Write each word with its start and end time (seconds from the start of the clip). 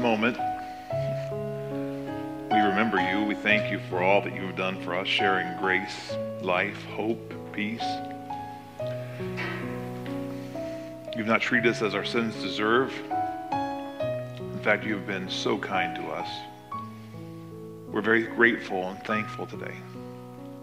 moment, 0.00 0.38
we 2.50 2.58
remember 2.58 2.98
you. 2.98 3.24
We 3.24 3.34
thank 3.34 3.70
you 3.70 3.78
for 3.90 4.02
all 4.02 4.22
that 4.22 4.34
you 4.34 4.46
have 4.46 4.56
done 4.56 4.82
for 4.82 4.94
us, 4.94 5.06
sharing 5.06 5.56
grace, 5.58 6.14
life, 6.40 6.82
hope, 6.86 7.34
peace. 7.52 7.84
You've 11.14 11.26
not 11.26 11.42
treated 11.42 11.70
us 11.70 11.82
as 11.82 11.94
our 11.94 12.04
sins 12.04 12.34
deserve. 12.36 12.92
In 13.52 14.60
fact, 14.62 14.84
you 14.84 14.94
have 14.94 15.06
been 15.06 15.28
so 15.28 15.58
kind 15.58 15.94
to 15.96 16.02
us. 16.08 16.28
We're 17.90 18.00
very 18.00 18.22
grateful 18.22 18.88
and 18.88 19.02
thankful 19.04 19.46
today. 19.46 19.74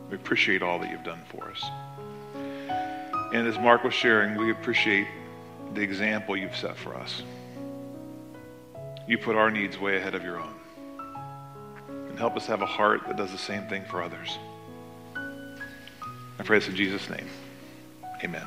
We 0.10 0.16
appreciate 0.16 0.64
all 0.64 0.80
that 0.80 0.90
you've 0.90 1.04
done 1.04 1.22
for 1.30 1.44
us. 1.52 1.64
And 3.34 3.48
as 3.48 3.60
Mark 3.60 3.84
was 3.84 3.94
sharing, 3.94 4.36
we 4.36 4.52
appreciate 4.52 5.08
the 5.74 5.82
example 5.82 6.36
you've 6.36 6.56
set 6.56 6.76
for 6.76 6.96
us. 6.96 7.22
You 9.08 9.18
put 9.18 9.38
our 9.38 9.50
needs 9.50 9.80
way 9.80 9.96
ahead 9.96 10.16
of 10.16 10.24
your 10.24 10.38
own. 10.38 10.54
And 12.10 12.20
help 12.20 12.36
us 12.36 12.46
have 12.48 12.62
a 12.62 12.66
heart 12.66 13.04
that 13.08 13.16
does 13.16 13.32
the 13.32 13.38
same 13.38 13.66
thing 13.68 13.86
for 13.86 14.02
others. 14.04 14.38
I 15.16 16.44
pray 16.44 16.60
this 16.60 16.68
in 16.68 16.76
Jesus' 16.76 17.10
name. 17.10 17.26
Amen. 18.22 18.46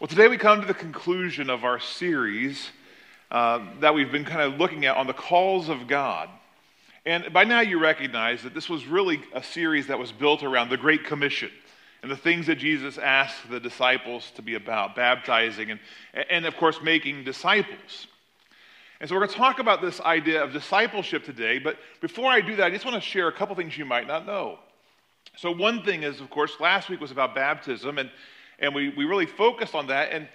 Well, 0.00 0.08
today 0.08 0.28
we 0.28 0.38
come 0.38 0.62
to 0.62 0.66
the 0.66 0.72
conclusion 0.72 1.50
of 1.50 1.64
our 1.64 1.78
series 1.78 2.70
uh, 3.30 3.60
that 3.80 3.92
we've 3.92 4.10
been 4.10 4.24
kind 4.24 4.40
of 4.40 4.58
looking 4.58 4.86
at 4.86 4.96
on 4.96 5.06
the 5.06 5.12
calls 5.12 5.68
of 5.68 5.86
God. 5.86 6.30
And 7.04 7.30
by 7.30 7.44
now 7.44 7.60
you 7.60 7.78
recognize 7.78 8.42
that 8.44 8.54
this 8.54 8.70
was 8.70 8.86
really 8.86 9.20
a 9.34 9.42
series 9.42 9.88
that 9.88 9.98
was 9.98 10.12
built 10.12 10.42
around 10.42 10.70
the 10.70 10.78
Great 10.78 11.04
Commission 11.04 11.50
and 12.02 12.10
the 12.10 12.16
things 12.16 12.46
that 12.46 12.56
Jesus 12.56 12.96
asked 12.96 13.50
the 13.50 13.60
disciples 13.60 14.30
to 14.36 14.42
be 14.42 14.54
about 14.54 14.96
baptizing 14.96 15.72
and, 15.72 15.80
and 16.30 16.46
of 16.46 16.56
course, 16.56 16.80
making 16.82 17.24
disciples. 17.24 18.06
And 19.00 19.08
so 19.08 19.14
we're 19.14 19.22
going 19.22 19.30
to 19.30 19.36
talk 19.36 19.58
about 19.58 19.82
this 19.82 20.00
idea 20.00 20.42
of 20.42 20.52
discipleship 20.52 21.24
today. 21.24 21.58
But 21.58 21.78
before 22.00 22.30
I 22.30 22.40
do 22.40 22.56
that, 22.56 22.66
I 22.66 22.70
just 22.70 22.84
want 22.84 22.94
to 22.94 23.00
share 23.00 23.28
a 23.28 23.32
couple 23.32 23.54
things 23.56 23.76
you 23.76 23.84
might 23.84 24.06
not 24.06 24.26
know. 24.26 24.58
So, 25.36 25.50
one 25.50 25.82
thing 25.82 26.04
is, 26.04 26.20
of 26.20 26.30
course, 26.30 26.60
last 26.60 26.88
week 26.88 27.00
was 27.00 27.10
about 27.10 27.34
baptism, 27.34 27.98
and, 27.98 28.10
and 28.60 28.74
we, 28.74 28.90
we 28.90 29.04
really 29.04 29.26
focused 29.26 29.74
on 29.74 29.88
that. 29.88 30.12
And 30.12 30.28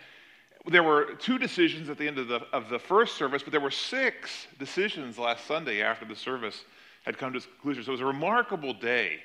there 0.68 0.84
were 0.84 1.14
two 1.20 1.38
decisions 1.38 1.90
at 1.90 1.98
the 1.98 2.08
end 2.08 2.18
of 2.18 2.28
the, 2.28 2.42
of 2.52 2.70
the 2.70 2.80
first 2.80 3.16
service, 3.16 3.42
but 3.42 3.52
there 3.52 3.62
were 3.62 3.72
six 3.72 4.48
decisions 4.58 5.18
last 5.18 5.46
Sunday 5.46 5.82
after 5.82 6.06
the 6.06 6.16
service 6.16 6.66
had 7.06 7.18
come 7.18 7.32
to 7.32 7.38
its 7.38 7.46
conclusion. 7.46 7.84
So 7.84 7.92
it 7.92 7.94
was 7.94 8.02
a 8.02 8.06
remarkable 8.06 8.74
day 8.74 9.20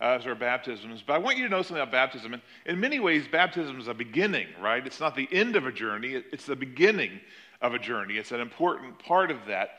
uh, 0.00 0.18
as 0.18 0.26
our 0.26 0.34
baptisms. 0.34 1.02
But 1.06 1.14
I 1.14 1.18
want 1.18 1.38
you 1.38 1.44
to 1.44 1.50
know 1.50 1.62
something 1.62 1.82
about 1.82 1.90
baptism. 1.90 2.34
And 2.34 2.42
in 2.66 2.78
many 2.78 3.00
ways, 3.00 3.26
baptism 3.26 3.80
is 3.80 3.88
a 3.88 3.94
beginning, 3.94 4.48
right? 4.60 4.86
It's 4.86 5.00
not 5.00 5.16
the 5.16 5.28
end 5.32 5.56
of 5.56 5.66
a 5.66 5.72
journey, 5.72 6.22
it's 6.32 6.44
the 6.44 6.56
beginning 6.56 7.20
of 7.60 7.74
a 7.74 7.78
journey. 7.78 8.14
It's 8.14 8.32
an 8.32 8.40
important 8.40 8.98
part 8.98 9.30
of 9.30 9.38
that. 9.48 9.70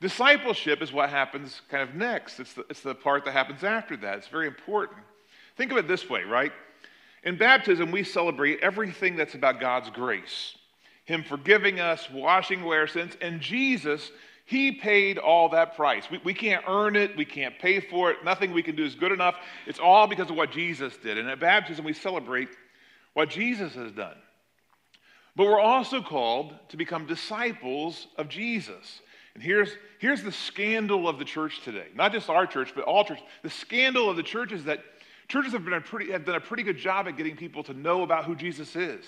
Discipleship 0.00 0.82
is 0.82 0.92
what 0.92 1.10
happens 1.10 1.62
kind 1.70 1.88
of 1.88 1.94
next, 1.94 2.40
it's 2.40 2.54
the, 2.54 2.64
it's 2.68 2.80
the 2.80 2.94
part 2.94 3.24
that 3.24 3.32
happens 3.32 3.62
after 3.62 3.96
that. 3.98 4.18
It's 4.18 4.28
very 4.28 4.48
important. 4.48 4.98
Think 5.56 5.70
of 5.70 5.78
it 5.78 5.86
this 5.86 6.10
way, 6.10 6.24
right? 6.24 6.52
In 7.22 7.36
baptism, 7.36 7.92
we 7.92 8.02
celebrate 8.02 8.58
everything 8.60 9.14
that's 9.14 9.34
about 9.34 9.60
God's 9.60 9.90
grace 9.90 10.56
Him 11.04 11.22
forgiving 11.22 11.78
us, 11.78 12.08
washing 12.10 12.62
away 12.62 12.78
our 12.78 12.88
sins, 12.88 13.16
and 13.20 13.40
Jesus, 13.40 14.10
He 14.44 14.72
paid 14.72 15.18
all 15.18 15.48
that 15.50 15.76
price. 15.76 16.10
We, 16.10 16.20
we 16.24 16.34
can't 16.34 16.64
earn 16.66 16.96
it, 16.96 17.16
we 17.16 17.24
can't 17.24 17.56
pay 17.60 17.78
for 17.78 18.10
it, 18.10 18.24
nothing 18.24 18.52
we 18.52 18.62
can 18.62 18.74
do 18.74 18.84
is 18.84 18.96
good 18.96 19.12
enough. 19.12 19.36
It's 19.66 19.78
all 19.78 20.08
because 20.08 20.30
of 20.30 20.36
what 20.36 20.50
Jesus 20.50 20.96
did. 20.96 21.16
And 21.16 21.28
at 21.28 21.38
baptism, 21.38 21.84
we 21.84 21.92
celebrate 21.92 22.48
what 23.14 23.30
Jesus 23.30 23.74
has 23.74 23.92
done. 23.92 24.16
But 25.34 25.46
we're 25.46 25.60
also 25.60 26.02
called 26.02 26.54
to 26.68 26.76
become 26.76 27.06
disciples 27.06 28.06
of 28.16 28.28
Jesus. 28.28 29.00
And 29.34 29.42
here's, 29.42 29.70
here's 29.98 30.22
the 30.22 30.32
scandal 30.32 31.08
of 31.08 31.18
the 31.18 31.24
church 31.24 31.62
today. 31.62 31.86
Not 31.94 32.12
just 32.12 32.28
our 32.28 32.46
church, 32.46 32.72
but 32.74 32.84
all 32.84 33.04
churches. 33.04 33.24
The 33.42 33.50
scandal 33.50 34.10
of 34.10 34.16
the 34.16 34.22
church 34.22 34.52
is 34.52 34.64
that 34.64 34.80
churches 35.28 35.52
have, 35.52 35.64
been 35.64 35.72
a 35.72 35.80
pretty, 35.80 36.12
have 36.12 36.26
done 36.26 36.34
a 36.34 36.40
pretty 36.40 36.62
good 36.62 36.76
job 36.76 37.08
at 37.08 37.16
getting 37.16 37.36
people 37.36 37.62
to 37.64 37.72
know 37.72 38.02
about 38.02 38.26
who 38.26 38.36
Jesus 38.36 38.76
is, 38.76 39.04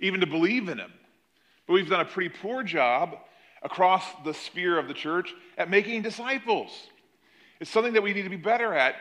even 0.00 0.20
to 0.20 0.26
believe 0.26 0.68
in 0.68 0.78
him. 0.78 0.92
But 1.66 1.74
we've 1.74 1.88
done 1.88 2.00
a 2.00 2.04
pretty 2.04 2.30
poor 2.30 2.64
job 2.64 3.16
across 3.62 4.04
the 4.24 4.34
sphere 4.34 4.76
of 4.78 4.88
the 4.88 4.94
church 4.94 5.32
at 5.56 5.70
making 5.70 6.02
disciples. 6.02 6.70
It's 7.60 7.70
something 7.70 7.92
that 7.92 8.02
we 8.02 8.12
need 8.12 8.22
to 8.22 8.30
be 8.30 8.36
better 8.36 8.74
at. 8.74 8.96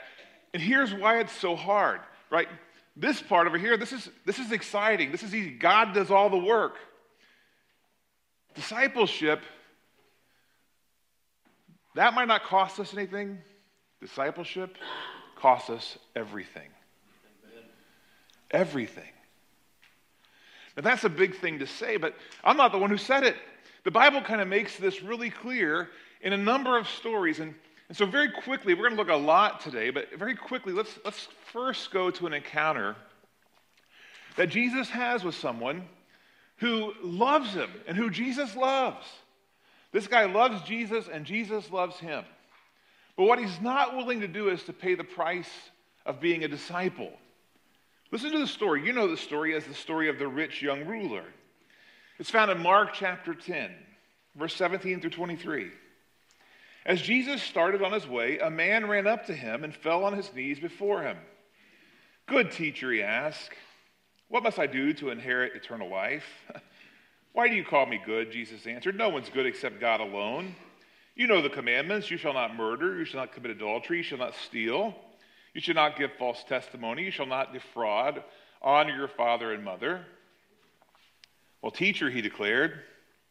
And 0.53 0.61
here's 0.61 0.94
why 0.94 1.19
it's 1.19 1.33
so 1.33 1.55
hard, 1.55 2.01
right? 2.29 2.47
This 2.99 3.21
part 3.21 3.47
over 3.47 3.57
here, 3.57 3.77
this 3.77 3.93
is, 3.93 4.09
this 4.25 4.39
is 4.39 4.51
exciting. 4.51 5.13
This 5.13 5.23
is 5.23 5.33
easy. 5.33 5.51
God 5.51 5.93
does 5.93 6.11
all 6.11 6.29
the 6.29 6.37
work. 6.37 6.75
Discipleship, 8.55 9.41
that 11.95 12.13
might 12.13 12.27
not 12.27 12.43
cost 12.43 12.77
us 12.77 12.93
anything. 12.93 13.38
Discipleship 14.01 14.77
costs 15.38 15.69
us 15.69 15.97
everything. 16.13 16.67
Everything. 18.51 19.03
Now, 20.75 20.83
that's 20.83 21.05
a 21.05 21.09
big 21.09 21.38
thing 21.38 21.59
to 21.59 21.67
say, 21.67 21.95
but 21.95 22.15
I'm 22.43 22.57
not 22.57 22.73
the 22.73 22.79
one 22.79 22.89
who 22.89 22.97
said 22.97 23.23
it. 23.23 23.38
The 23.85 23.91
Bible 23.91 24.21
kind 24.21 24.41
of 24.41 24.49
makes 24.49 24.75
this 24.75 25.01
really 25.01 25.29
clear 25.29 25.89
in 26.21 26.33
a 26.33 26.38
number 26.38 26.77
of 26.77 26.89
stories. 26.89 27.39
And 27.39 27.55
and 27.89 27.97
so, 27.97 28.05
very 28.05 28.29
quickly, 28.29 28.75
we're 28.75 28.83
going 28.83 28.95
to 28.95 29.01
look 29.01 29.09
a 29.09 29.16
lot 29.16 29.61
today, 29.61 29.89
but 29.89 30.13
very 30.17 30.35
quickly, 30.35 30.73
let's, 30.73 31.00
let's 31.03 31.27
first 31.51 31.89
go 31.89 32.11
to 32.11 32.27
an 32.27 32.33
encounter 32.33 32.95
that 34.35 34.50
Jesus 34.50 34.89
has 34.89 35.23
with 35.23 35.33
someone 35.33 35.88
who 36.57 36.94
loves 37.01 37.51
him 37.53 37.69
and 37.88 37.97
who 37.97 38.11
Jesus 38.11 38.55
loves. 38.55 39.07
This 39.91 40.05
guy 40.05 40.25
loves 40.25 40.61
Jesus, 40.67 41.07
and 41.11 41.25
Jesus 41.25 41.72
loves 41.72 41.97
him. 41.97 42.25
But 43.17 43.23
what 43.23 43.39
he's 43.39 43.59
not 43.59 43.97
willing 43.97 44.19
to 44.21 44.27
do 44.27 44.50
is 44.50 44.61
to 44.66 44.73
pay 44.73 44.94
the 44.94 45.03
price 45.03 45.50
of 46.06 46.19
being 46.19 46.44
a 46.44 46.47
disciple. 46.47 47.11
Listen 48.11 48.31
to 48.31 48.38
the 48.39 48.47
story. 48.47 48.85
You 48.85 48.94
know 48.94 49.07
the 49.07 49.17
story 49.17 49.56
as 49.56 49.66
the 49.66 49.73
story 49.73 50.09
of 50.09 50.19
the 50.19 50.27
rich 50.27 50.61
young 50.61 50.85
ruler. 50.85 51.23
It's 52.19 52.29
found 52.29 52.51
in 52.51 52.61
Mark 52.61 52.94
chapter 52.94 53.33
10, 53.33 53.71
verse 54.35 54.56
17 54.56 55.01
through 55.01 55.09
23. 55.09 55.71
As 56.85 57.01
Jesus 57.01 57.41
started 57.41 57.81
on 57.81 57.91
his 57.91 58.07
way, 58.07 58.40
a 58.40 58.50
man 58.50 58.88
ran 58.88 59.07
up 59.07 59.25
to 59.25 59.34
him 59.34 59.63
and 59.63 59.75
fell 59.75 60.03
on 60.03 60.13
his 60.13 60.34
knees 60.34 60.59
before 60.59 61.03
him. 61.03 61.17
Good 62.25 62.51
teacher, 62.51 62.91
he 62.91 63.01
asked, 63.01 63.53
what 64.29 64.44
must 64.44 64.59
I 64.59 64.67
do 64.67 64.94
to 64.94 65.09
inherit 65.09 65.56
eternal 65.56 65.89
life? 65.89 66.25
Why 67.34 67.47
do 67.47 67.56
you 67.56 67.66
call 67.66 67.88
me 67.88 68.00
good? 68.06 68.31
Jesus 68.31 68.66
answered, 68.68 68.95
No 68.95 69.09
one's 69.09 69.29
good 69.29 69.47
except 69.47 69.81
God 69.81 70.00
alone. 70.00 70.56
You 71.16 71.28
know 71.28 71.41
the 71.41 71.50
commandments 71.50 72.09
you 72.09 72.18
shall 72.18 72.34
not 72.34 72.56
murder, 72.56 72.97
you 72.97 73.06
shall 73.06 73.19
not 73.19 73.34
commit 73.34 73.51
adultery, 73.51 73.97
you 73.97 74.03
shall 74.03 74.19
not 74.19 74.35
steal, 74.35 74.95
you 75.53 75.62
shall 75.62 75.75
not 75.75 75.97
give 75.97 76.12
false 76.18 76.44
testimony, 76.44 77.03
you 77.03 77.12
shall 77.12 77.25
not 77.25 77.53
defraud, 77.53 78.23
honor 78.62 78.95
your 78.95 79.07
father 79.07 79.51
and 79.51 79.66
mother. 79.66 80.06
Well, 81.62 81.72
teacher, 81.72 82.09
he 82.09 82.22
declared, 82.22 82.79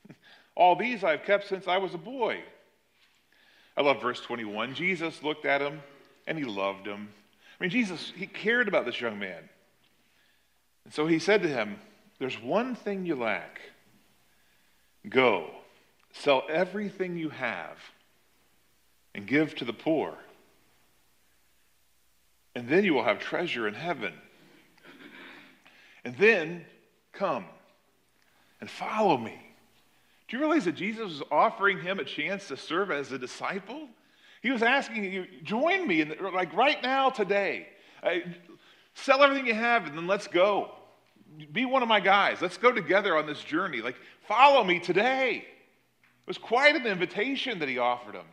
all 0.57 0.75
these 0.75 1.05
I've 1.05 1.23
kept 1.23 1.49
since 1.49 1.69
I 1.69 1.79
was 1.79 1.95
a 1.95 1.99
boy. 1.99 2.43
I 3.79 3.83
love 3.83 4.03
verse 4.03 4.21
21. 4.21 4.75
Jesus 4.75 5.23
looked 5.23 5.47
at 5.47 5.63
him 5.63 5.81
and 6.27 6.37
he 6.37 6.45
loved 6.45 6.85
him. 6.85 7.09
I 7.61 7.63
mean, 7.63 7.71
Jesus, 7.71 8.13
he 8.17 8.27
cared 8.27 8.67
about 8.67 8.85
this 8.85 9.01
young 9.01 9.21
man. 9.21 9.49
And 10.85 10.93
so 10.93 11.07
he 11.07 11.21
said 11.21 11.43
to 11.43 11.49
him, 11.49 11.77
There's 12.19 12.43
one 12.43 12.75
thing 12.75 13.07
you 13.07 13.15
lack. 13.15 13.61
Go, 15.09 15.51
sell 16.13 16.43
everything 16.51 17.17
you 17.17 17.29
have, 17.29 17.79
and 19.15 19.29
give 19.29 19.55
to 19.55 19.65
the 19.65 19.73
poor. 19.73 20.19
And 22.57 22.69
then 22.69 22.85
you 22.85 22.95
will 22.95 23.05
have 23.05 23.21
treasure 23.21 23.69
in 23.69 23.75
heaven. 23.75 24.13
And 26.05 26.17
then 26.17 26.67
come 27.13 27.45
and 28.61 28.69
follow 28.69 29.17
me. 29.17 29.48
Do 30.29 30.37
you 30.37 30.43
realize 30.43 30.67
that 30.67 30.75
Jesus 30.75 31.05
was 31.05 31.23
offering 31.31 31.81
him 31.81 31.99
a 31.99 32.05
chance 32.05 32.49
to 32.49 32.57
serve 32.57 32.91
as 32.91 33.13
a 33.13 33.19
disciple? 33.19 33.89
He 34.43 34.51
was 34.51 34.63
asking 34.63 35.05
you, 35.11 35.27
join 35.43 35.89
me, 35.89 36.03
in 36.03 36.11
the, 36.11 36.17
like 36.33 36.53
right 36.55 36.81
now, 36.83 37.09
today. 37.09 37.69
Uh, 38.03 38.17
sell 38.95 39.23
everything 39.23 39.47
you 39.47 39.55
have 39.55 39.87
and 39.87 39.97
then 39.97 40.07
let's 40.07 40.29
go. 40.29 40.71
Be 41.53 41.65
one 41.65 41.83
of 41.83 41.89
my 41.89 42.01
guys. 42.01 42.43
Let's 42.43 42.59
go 42.59 42.71
together 42.73 43.17
on 43.17 43.27
this 43.27 43.43
journey. 43.43 43.81
Like, 43.81 43.97
follow 44.27 44.63
me 44.63 44.79
today. 44.79 45.45
It 45.47 46.27
was 46.27 46.39
quite 46.39 46.77
an 46.77 46.87
invitation 46.87 47.59
that 47.61 47.69
he 47.69 47.79
offered 47.79 48.15
him. 48.15 48.27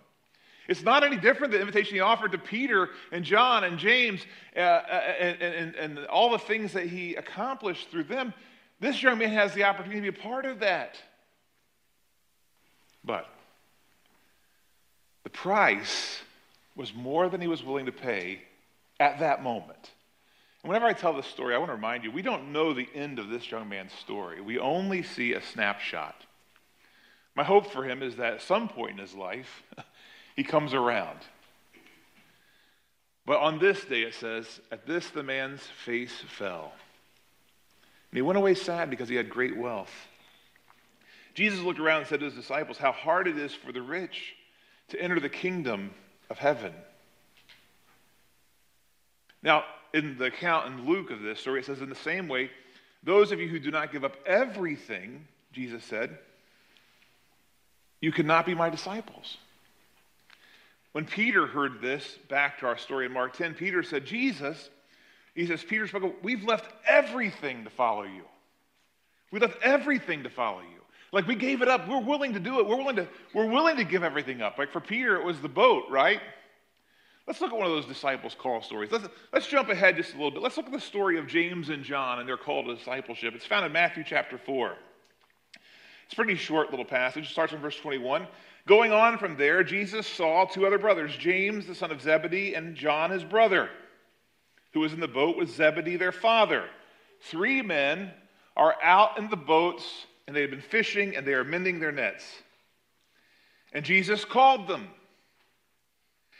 It's 0.68 0.81
not 0.81 1.03
any 1.03 1.15
different 1.15 1.51
than 1.51 1.62
the 1.62 1.68
invitation 1.68 1.95
he 1.95 2.01
offered 2.01 2.31
to 2.33 2.38
Peter 2.38 2.89
and 3.12 3.24
John 3.24 3.63
and 3.63 3.77
James 3.77 4.25
uh, 4.56 4.59
uh 4.59 5.01
and, 5.19 5.41
and, 5.41 5.75
and 5.75 6.06
all 6.07 6.31
the 6.31 6.39
things 6.39 6.74
that 6.74 6.88
he 6.88 7.15
accomplished 7.15 7.89
through 7.89 8.06
them. 8.06 8.33
This 8.80 9.01
young 9.01 9.19
man 9.19 9.30
has 9.30 9.53
the 9.53 9.63
opportunity 9.63 10.01
to 10.01 10.12
be 10.12 10.19
a 10.19 10.24
part 10.24 10.45
of 10.45 10.59
that. 10.59 10.98
But 13.06 13.28
the 15.24 15.30
price 15.30 16.22
was 16.75 16.94
more 16.94 17.30
than 17.30 17.42
he 17.42 17.48
was 17.48 17.63
willing 17.63 17.86
to 17.86 17.92
pay 17.92 18.42
at 19.00 19.19
that 19.19 19.44
moment. 19.44 19.92
And 20.63 20.69
whenever 20.69 20.88
I 20.88 20.94
tell 20.94 21.13
this 21.13 21.28
story, 21.28 21.54
I 21.54 21.57
want 21.57 21.69
to 21.69 21.75
remind 21.75 22.04
you 22.04 22.12
we 22.12 22.22
don't 22.22 22.52
know 22.52 22.74
the 22.74 22.90
end 22.96 23.19
of 23.19 23.30
this 23.30 23.50
young 23.52 23.69
man's 23.69 23.94
story. 23.94 24.42
We 24.42 24.57
only 24.57 25.04
see 25.04 25.34
a 25.34 25.42
snapshot. 25.42 26.16
My 27.36 27.44
hope 27.44 27.72
for 27.72 27.84
him 27.84 28.02
is 28.02 28.16
that 28.16 28.34
at 28.34 28.42
some 28.42 28.68
point 28.69 28.94
in 28.94 28.98
his 28.98 29.13
life, 29.13 29.63
he 30.36 30.44
comes 30.44 30.74
around. 30.74 31.19
But 33.25 33.40
on 33.40 33.60
this 33.60 33.84
day, 33.86 34.04
it 34.04 34.13
says, 34.13 34.62
at 34.72 34.86
this 34.86 35.10
the 35.10 35.24
man's 35.24 35.62
face 35.84 36.24
fell. 36.28 36.74
And 38.12 38.18
he 38.18 38.22
went 38.22 38.38
away 38.38 38.54
sad 38.54 38.90
because 38.90 39.10
he 39.10 39.16
had 39.16 39.30
great 39.30 39.58
wealth. 39.58 39.92
Jesus 41.36 41.60
looked 41.60 41.80
around 41.80 42.00
and 42.00 42.08
said 42.08 42.20
to 42.22 42.26
his 42.26 42.34
disciples, 42.34 42.78
How 42.78 42.92
hard 42.92 43.28
it 43.28 43.38
is 43.38 43.54
for 43.54 43.72
the 43.72 43.82
rich 43.82 44.36
to 44.90 45.00
enter 45.00 45.20
the 45.20 45.30
kingdom 45.30 45.92
of 46.30 46.40
heaven. 46.40 46.74
Now, 49.44 49.64
in 49.94 50.18
the 50.18 50.26
account 50.26 50.68
in 50.68 50.88
Luke 50.88 51.12
of 51.12 51.22
this 51.22 51.40
story, 51.40 51.60
it 51.60 51.66
says, 51.66 51.82
In 51.82 51.90
the 51.90 51.96
same 51.96 52.28
way, 52.28 52.50
those 53.04 53.32
of 53.32 53.40
you 53.40 53.48
who 53.48 53.60
do 53.60 53.70
not 53.70 53.92
give 53.92 54.04
up 54.04 54.16
everything, 54.26 55.28
Jesus 55.54 55.84
said, 55.84 56.18
you 58.06 58.12
cannot 58.12 58.46
be 58.46 58.54
my 58.54 58.70
disciples. 58.70 59.38
When 60.92 61.06
Peter 61.06 61.48
heard 61.48 61.82
this, 61.82 62.20
back 62.30 62.60
to 62.60 62.68
our 62.68 62.78
story 62.78 63.08
in 63.08 63.12
Mark 63.12 63.36
10, 63.36 63.56
Peter 63.56 63.82
said, 63.82 64.06
Jesus, 64.06 64.70
he 65.34 65.48
says, 65.48 65.64
Peter 65.64 65.88
spoke, 65.88 66.24
we've 66.24 66.44
left 66.44 66.72
everything 66.88 67.64
to 67.64 67.72
follow 67.72 68.04
you. 68.04 68.22
We 69.32 69.40
left 69.40 69.58
everything 69.64 70.22
to 70.22 70.30
follow 70.30 70.62
you. 70.62 70.82
Like 71.15 71.27
we 71.27 71.35
gave 71.35 71.62
it 71.62 71.69
up. 71.69 71.88
We're 71.88 72.01
willing 72.01 72.33
to 72.33 72.41
do 72.41 72.59
it. 72.59 72.67
We're 72.67 72.75
willing 72.75 72.97
to, 72.97 73.07
we're 73.33 73.50
willing 73.50 73.77
to 73.77 73.85
give 73.85 74.03
everything 74.03 74.41
up. 74.41 74.57
Like 74.57 74.69
for 74.73 74.81
Peter, 74.81 75.15
it 75.15 75.23
was 75.23 75.39
the 75.39 75.47
boat, 75.47 75.85
right? 75.89 76.19
Let's 77.25 77.39
look 77.39 77.53
at 77.53 77.57
one 77.57 77.65
of 77.65 77.71
those 77.71 77.85
disciples' 77.85 78.35
call 78.38 78.62
stories. 78.62 78.91
Let's, 78.91 79.07
let's 79.31 79.47
jump 79.47 79.69
ahead 79.69 79.95
just 79.95 80.13
a 80.13 80.17
little 80.17 80.29
bit. 80.29 80.41
Let's 80.41 80.57
look 80.57 80.65
at 80.65 80.73
the 80.73 80.79
story 80.79 81.17
of 81.17 81.25
James 81.25 81.69
and 81.69 81.85
John 81.85 82.19
and 82.19 82.27
their 82.27 82.35
call 82.35 82.65
to 82.65 82.75
discipleship. 82.75 83.33
It's 83.33 83.45
found 83.45 83.65
in 83.65 83.71
Matthew 83.71 84.03
chapter 84.06 84.38
4. 84.38 84.75
It's 86.03 86.12
a 86.12 86.15
pretty 86.17 86.35
short 86.35 86.71
little 86.71 86.85
passage. 86.85 87.27
It 87.27 87.31
starts 87.31 87.53
in 87.53 87.59
verse 87.59 87.77
21. 87.77 88.27
Going 88.67 88.91
on 88.91 89.17
from 89.17 89.38
there, 89.38 89.63
Jesus 89.63 90.06
saw 90.06 90.44
two 90.44 90.67
other 90.67 90.77
brothers, 90.77 91.15
James, 91.15 91.65
the 91.65 91.75
son 91.75 91.91
of 91.91 92.01
Zebedee, 92.01 92.56
and 92.56 92.75
John, 92.75 93.09
his 93.09 93.23
brother, 93.23 93.69
who 94.73 94.81
was 94.81 94.91
in 94.91 95.00
the 95.00 95.07
boat 95.07 95.38
with 95.38 95.50
Zebedee, 95.50 95.95
their 95.95 96.12
father. 96.12 96.65
Three 97.21 97.62
men 97.62 98.12
are 98.57 98.75
out 98.83 99.17
in 99.17 99.29
the 99.29 99.38
boats, 99.38 100.07
and 100.27 100.36
they 100.36 100.42
had 100.42 100.51
been 100.51 100.62
fishing, 100.62 101.16
and 101.16 101.25
they 101.25 101.33
are 101.33 101.44
mending 101.44 101.80
their 101.80 101.92
nets. 101.92 102.24
And 103.74 103.86
Jesus 103.86 104.25
called 104.25 104.68
them. 104.68 104.88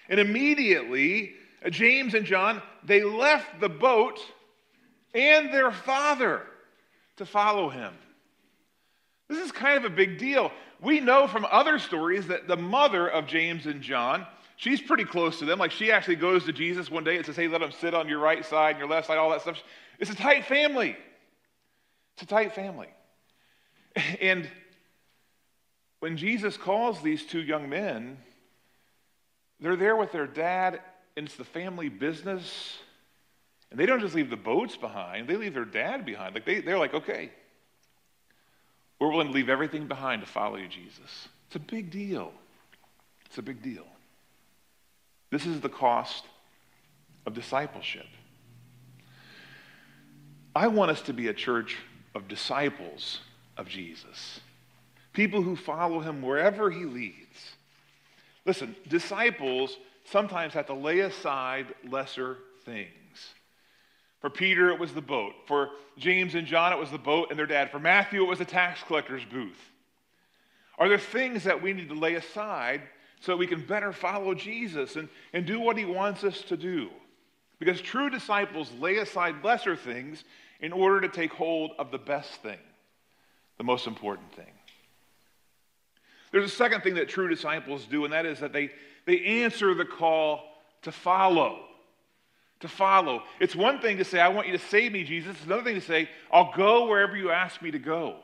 And 0.10 0.20
immediately, 0.20 1.34
uh, 1.66 1.70
James 1.70 2.14
and 2.14 2.26
John, 2.26 2.62
they 2.84 3.04
left 3.04 3.60
the 3.60 3.70
boat 3.70 4.20
and 5.14 5.54
their 5.54 5.72
father 5.72 6.42
to 7.18 7.26
follow 7.26 7.70
him. 7.70 7.94
This 9.28 9.44
is 9.44 9.52
kind 9.52 9.78
of 9.78 9.86
a 9.86 9.96
big 9.96 10.18
deal. 10.18 10.52
We 10.82 11.00
know 11.00 11.28
from 11.28 11.46
other 11.50 11.80
stories 11.80 12.28
that 12.28 12.48
the 12.48 12.58
mother 12.58 13.08
of 13.08 13.26
James 13.26 13.66
and 13.66 13.82
John, 13.82 14.26
she's 14.56 14.82
pretty 14.82 15.06
close 15.06 15.40
to 15.40 15.46
them. 15.46 15.58
Like 15.58 15.72
she 15.72 15.92
actually 15.92 16.18
goes 16.18 16.46
to 16.46 16.54
Jesus 16.54 16.92
one 16.92 17.04
day 17.04 17.18
and 17.18 17.26
says, 17.26 17.36
Hey, 17.36 17.48
let 17.48 17.62
them 17.62 17.72
sit 17.72 17.94
on 17.94 18.08
your 18.08 18.20
right 18.20 18.46
side 18.46 18.72
and 18.72 18.80
your 18.80 18.90
left 18.90 19.08
side, 19.08 19.18
all 19.18 19.32
that 19.32 19.42
stuff. 19.42 19.62
It's 20.00 20.12
a 20.12 20.16
tight 20.16 20.46
family. 20.46 20.96
It's 22.14 22.24
a 22.24 22.28
tight 22.28 22.54
family. 22.54 22.88
And 24.22 24.50
when 26.00 26.18
Jesus 26.18 26.58
calls 26.58 27.02
these 27.02 27.26
two 27.26 27.42
young 27.42 27.70
men, 27.70 28.18
they're 29.60 29.76
there 29.76 29.96
with 29.96 30.12
their 30.12 30.28
dad, 30.28 30.80
and 31.16 31.26
it's 31.26 31.36
the 31.36 31.46
family 31.46 31.90
business. 31.90 32.78
And 33.72 33.80
they 33.80 33.86
don't 33.86 34.00
just 34.02 34.14
leave 34.14 34.30
the 34.30 34.36
boats 34.36 34.76
behind, 34.76 35.28
they 35.28 35.36
leave 35.36 35.54
their 35.54 35.66
dad 35.66 36.06
behind. 36.06 36.36
Like 36.36 36.46
they, 36.46 36.62
they're 36.62 36.78
like, 36.78 36.94
okay, 36.94 37.32
we're 39.00 39.10
willing 39.10 39.28
to 39.28 39.34
leave 39.34 39.50
everything 39.50 39.88
behind 39.88 40.22
to 40.22 40.28
follow 40.28 40.58
you, 40.58 40.68
Jesus. 40.68 41.28
It's 41.48 41.56
a 41.56 41.60
big 41.60 41.92
deal. 41.92 42.32
It's 43.26 43.38
a 43.38 43.42
big 43.42 43.62
deal. 43.62 43.86
This 45.32 45.46
is 45.46 45.60
the 45.62 45.70
cost 45.70 46.26
of 47.26 47.34
discipleship. 47.34 48.06
I 50.56 50.68
want 50.68 50.92
us 50.92 51.02
to 51.04 51.14
be 51.14 51.28
a 51.28 51.34
church 51.34 51.78
of 52.14 52.28
disciples 52.28 53.20
of 53.57 53.68
Jesus, 53.68 54.40
people 55.13 55.42
who 55.42 55.56
follow 55.56 56.00
him 56.00 56.22
wherever 56.22 56.69
he 56.69 56.86
leads. 56.86 57.56
Listen, 58.46 58.75
disciples 58.88 59.78
sometimes 60.06 60.54
have 60.54 60.68
to 60.68 60.74
lay 60.74 61.00
aside 61.00 61.68
lesser 61.90 62.38
things. 62.63 62.90
For 64.22 64.30
Peter, 64.30 64.69
it 64.69 64.80
was 64.80 64.94
the 64.94 65.02
boat. 65.02 65.34
For 65.46 65.69
James 65.98 66.36
and 66.36 66.48
John, 66.48 66.74
it 66.74 66.80
was 66.80 66.92
the 66.92 66.98
boat 66.98 67.28
and 67.30 67.40
their 67.40 67.46
dad. 67.46 67.72
For 67.72 67.80
Matthew, 67.80 68.24
it 68.24 68.28
was 68.28 68.40
the 68.40 68.46
tax 68.46 68.81
collector's 68.84 69.25
booth. 69.25 69.60
Are 70.78 70.90
there 70.90 70.98
things 70.98 71.44
that 71.44 71.62
we 71.62 71.74
need 71.74 71.90
to 71.90 71.96
lay 71.96 72.16
aside 72.16 72.81
so 73.19 73.38
we 73.38 73.48
can 73.48 73.66
better 73.66 73.94
follow 73.94 74.34
Jesus 74.34 74.96
and, 74.96 75.10
and 75.34 75.46
do 75.46 75.60
what 75.60 75.78
he 75.78 75.86
wants 75.86 76.24
us 76.24 76.42
to 76.44 76.58
do? 76.58 76.90
Because 77.60 77.80
true 77.80 78.10
disciples 78.10 78.72
lay 78.80 78.98
aside 78.98 79.44
lesser 79.44 79.75
things 79.75 80.24
in 80.60 80.74
order 80.74 81.01
to 81.01 81.08
take 81.08 81.31
hold 81.31 81.72
of 81.80 81.92
the 81.92 81.98
best 81.98 82.31
thing, 82.42 82.58
the 83.57 83.63
most 83.63 83.88
important 83.88 84.34
thing. 84.36 84.52
There's 86.31 86.52
a 86.52 86.56
second 86.56 86.81
thing 86.81 86.96
that 86.96 87.07
true 87.07 87.30
disciples 87.30 87.86
do, 87.86 88.04
and 88.04 88.13
that 88.13 88.25
is 88.25 88.40
that 88.40 88.52
they, 88.52 88.69
they 89.06 89.24
answer 89.44 89.74
the 89.74 89.86
call 89.86 90.44
to 90.81 90.92
follow. 90.92 91.60
To 92.62 92.68
follow. 92.68 93.24
It's 93.40 93.56
one 93.56 93.80
thing 93.80 93.98
to 93.98 94.04
say, 94.04 94.19
I 94.19 94.30
want 94.30 94.48
you 94.48 94.54
to 94.57 94.63
save 94.68 94.92
me, 94.92 95.04
Jesus. 95.04 95.36
It's 95.36 95.46
another 95.46 95.63
thing 95.63 95.75
to 95.75 95.81
say, 95.81 96.10
I'll 96.31 96.52
go 96.56 96.88
wherever 96.88 97.16
you 97.16 97.31
ask 97.31 97.62
me 97.62 97.72
to 97.72 97.80
go. 97.80 98.18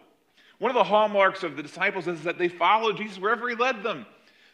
One 0.59 0.69
of 0.69 0.75
the 0.75 0.83
hallmarks 0.83 1.43
of 1.43 1.55
the 1.55 1.63
disciples 1.63 2.07
is 2.07 2.23
that 2.23 2.37
they 2.37 2.47
followed 2.47 2.97
Jesus 2.97 3.17
wherever 3.17 3.47
he 3.49 3.55
led 3.55 3.81
them. 3.81 4.05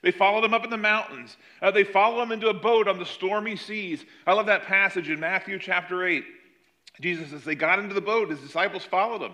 They 0.01 0.11
followed 0.11 0.43
him 0.43 0.53
up 0.53 0.63
in 0.63 0.69
the 0.69 0.77
mountains. 0.77 1.35
Uh, 1.61 1.71
they 1.71 1.83
followed 1.83 2.21
him 2.21 2.31
into 2.31 2.49
a 2.49 2.53
boat 2.53 2.87
on 2.87 2.99
the 2.99 3.05
stormy 3.05 3.55
seas. 3.55 4.05
I 4.25 4.33
love 4.33 4.45
that 4.45 4.63
passage 4.63 5.09
in 5.09 5.19
Matthew 5.19 5.59
chapter 5.59 6.05
8. 6.05 6.23
Jesus, 7.01 7.33
as 7.33 7.43
they 7.43 7.55
got 7.55 7.79
into 7.79 7.93
the 7.93 8.01
boat, 8.01 8.29
his 8.29 8.39
disciples 8.39 8.83
followed 8.83 9.21
him. 9.21 9.33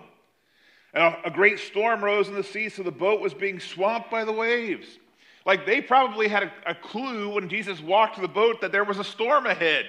And 0.94 1.16
a 1.24 1.30
great 1.30 1.58
storm 1.58 2.04
rose 2.04 2.28
in 2.28 2.34
the 2.34 2.44
sea, 2.44 2.68
so 2.68 2.82
the 2.82 2.92
boat 2.92 3.20
was 3.20 3.34
being 3.34 3.58
swamped 3.58 4.10
by 4.10 4.24
the 4.24 4.32
waves. 4.32 4.86
Like 5.44 5.66
they 5.66 5.80
probably 5.80 6.28
had 6.28 6.44
a, 6.44 6.52
a 6.70 6.74
clue 6.74 7.34
when 7.34 7.48
Jesus 7.48 7.80
walked 7.80 8.20
the 8.20 8.28
boat 8.28 8.60
that 8.60 8.72
there 8.72 8.84
was 8.84 8.98
a 8.98 9.04
storm 9.04 9.46
ahead. 9.46 9.86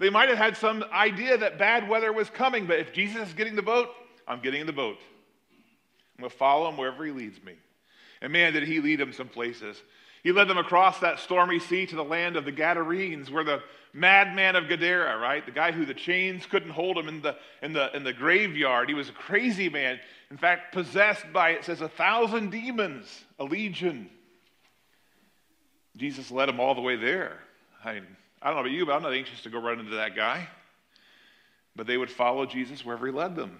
They 0.00 0.10
might 0.10 0.28
have 0.28 0.38
had 0.38 0.56
some 0.56 0.84
idea 0.92 1.38
that 1.38 1.58
bad 1.58 1.88
weather 1.88 2.12
was 2.12 2.28
coming, 2.28 2.66
but 2.66 2.78
if 2.78 2.92
Jesus 2.92 3.28
is 3.28 3.34
getting 3.34 3.56
the 3.56 3.62
boat, 3.62 3.88
I'm 4.26 4.40
getting 4.40 4.60
in 4.60 4.66
the 4.66 4.72
boat. 4.72 4.98
I'm 6.16 6.22
going 6.22 6.30
to 6.30 6.36
follow 6.36 6.68
him 6.68 6.76
wherever 6.76 7.04
he 7.04 7.12
leads 7.12 7.42
me. 7.42 7.54
And 8.20 8.32
man, 8.32 8.52
did 8.52 8.64
he 8.64 8.80
lead 8.80 8.98
them 8.98 9.12
some 9.12 9.28
places. 9.28 9.80
He 10.22 10.32
led 10.32 10.48
them 10.48 10.58
across 10.58 11.00
that 11.00 11.20
stormy 11.20 11.58
sea 11.58 11.86
to 11.86 11.96
the 11.96 12.04
land 12.04 12.36
of 12.36 12.44
the 12.44 12.52
Gadarenes, 12.52 13.30
where 13.30 13.44
the 13.44 13.62
madman 13.92 14.56
of 14.56 14.68
Gadara, 14.68 15.18
right? 15.18 15.44
The 15.44 15.52
guy 15.52 15.72
who 15.72 15.84
the 15.84 15.94
chains 15.94 16.46
couldn't 16.46 16.70
hold 16.70 16.98
him 16.98 17.08
in 17.08 17.22
the, 17.22 17.36
in 17.62 17.72
the, 17.72 17.94
in 17.96 18.04
the 18.04 18.12
graveyard. 18.12 18.88
He 18.88 18.94
was 18.94 19.08
a 19.08 19.12
crazy 19.12 19.68
man. 19.68 19.98
In 20.30 20.36
fact, 20.36 20.72
possessed 20.72 21.24
by, 21.32 21.50
it 21.50 21.64
says, 21.64 21.80
a 21.80 21.88
thousand 21.88 22.50
demons, 22.50 23.06
a 23.38 23.44
legion. 23.44 24.10
Jesus 25.96 26.30
led 26.30 26.48
him 26.48 26.60
all 26.60 26.74
the 26.74 26.80
way 26.80 26.96
there. 26.96 27.38
I, 27.84 27.94
mean, 27.94 28.06
I 28.42 28.48
don't 28.48 28.56
know 28.56 28.60
about 28.60 28.72
you, 28.72 28.86
but 28.86 28.92
I'm 28.92 29.02
not 29.02 29.14
anxious 29.14 29.42
to 29.42 29.50
go 29.50 29.60
run 29.60 29.80
into 29.80 29.96
that 29.96 30.14
guy. 30.14 30.48
But 31.74 31.86
they 31.86 31.96
would 31.96 32.10
follow 32.10 32.44
Jesus 32.44 32.84
wherever 32.84 33.06
he 33.06 33.12
led 33.12 33.36
them. 33.36 33.58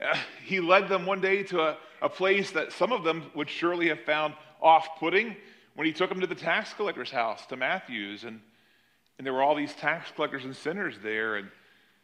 Uh, 0.00 0.16
he 0.44 0.60
led 0.60 0.88
them 0.88 1.04
one 1.04 1.20
day 1.20 1.42
to 1.44 1.60
a, 1.60 1.76
a 2.00 2.08
place 2.08 2.50
that 2.52 2.72
some 2.72 2.92
of 2.92 3.04
them 3.04 3.30
would 3.34 3.50
surely 3.50 3.88
have 3.88 4.00
found 4.00 4.34
off 4.62 4.98
putting 4.98 5.36
when 5.74 5.86
he 5.86 5.92
took 5.92 6.08
them 6.08 6.20
to 6.20 6.26
the 6.26 6.34
tax 6.34 6.72
collector's 6.74 7.10
house, 7.10 7.46
to 7.46 7.56
Matthew's. 7.56 8.24
And, 8.24 8.40
and 9.18 9.26
there 9.26 9.32
were 9.32 9.42
all 9.42 9.54
these 9.54 9.74
tax 9.74 10.10
collectors 10.14 10.44
and 10.44 10.54
sinners 10.54 10.96
there. 11.02 11.36
And 11.36 11.48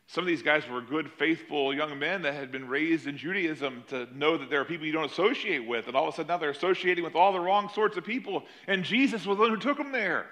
some 0.07 0.23
of 0.23 0.29
these 0.29 0.43
guys 0.43 0.63
were 0.69 0.81
good, 0.81 1.11
faithful 1.11 1.75
young 1.75 1.99
men 1.99 2.23
that 2.23 2.35
had 2.35 2.53
been 2.53 2.69
raised 2.69 3.07
in 3.07 3.17
Judaism 3.17 3.85
to 3.89 4.07
know 4.17 4.37
that 4.39 4.51
there 4.51 4.61
are 4.61 4.65
people 4.65 4.87
you 4.87 4.93
don't 4.93 5.11
associate 5.11 5.67
with. 5.67 5.89
And 5.89 5.97
all 5.97 6.07
of 6.07 6.15
a 6.15 6.17
sudden 6.17 6.29
now 6.29 6.39
they're 6.39 6.51
associating 6.51 7.03
with 7.03 7.17
all 7.17 7.33
the 7.33 7.41
wrong 7.41 7.69
sorts 7.75 7.97
of 7.97 8.05
people. 8.05 8.45
And 8.67 8.85
Jesus 8.85 9.27
was 9.27 9.37
the 9.37 9.43
one 9.43 9.51
who 9.51 9.57
took 9.57 9.79
them 9.79 9.93
there. 9.93 10.27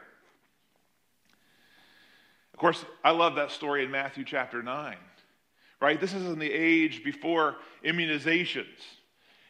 Of 2.52 2.60
course, 2.60 2.84
I 3.02 3.10
love 3.10 3.34
that 3.34 3.50
story 3.50 3.84
in 3.84 3.90
Matthew 3.90 4.24
chapter 4.24 4.62
9, 4.62 4.96
right? 5.80 6.00
This 6.00 6.14
is 6.14 6.24
in 6.24 6.38
the 6.38 6.52
age 6.52 7.02
before 7.02 7.56
immunizations. 7.84 8.78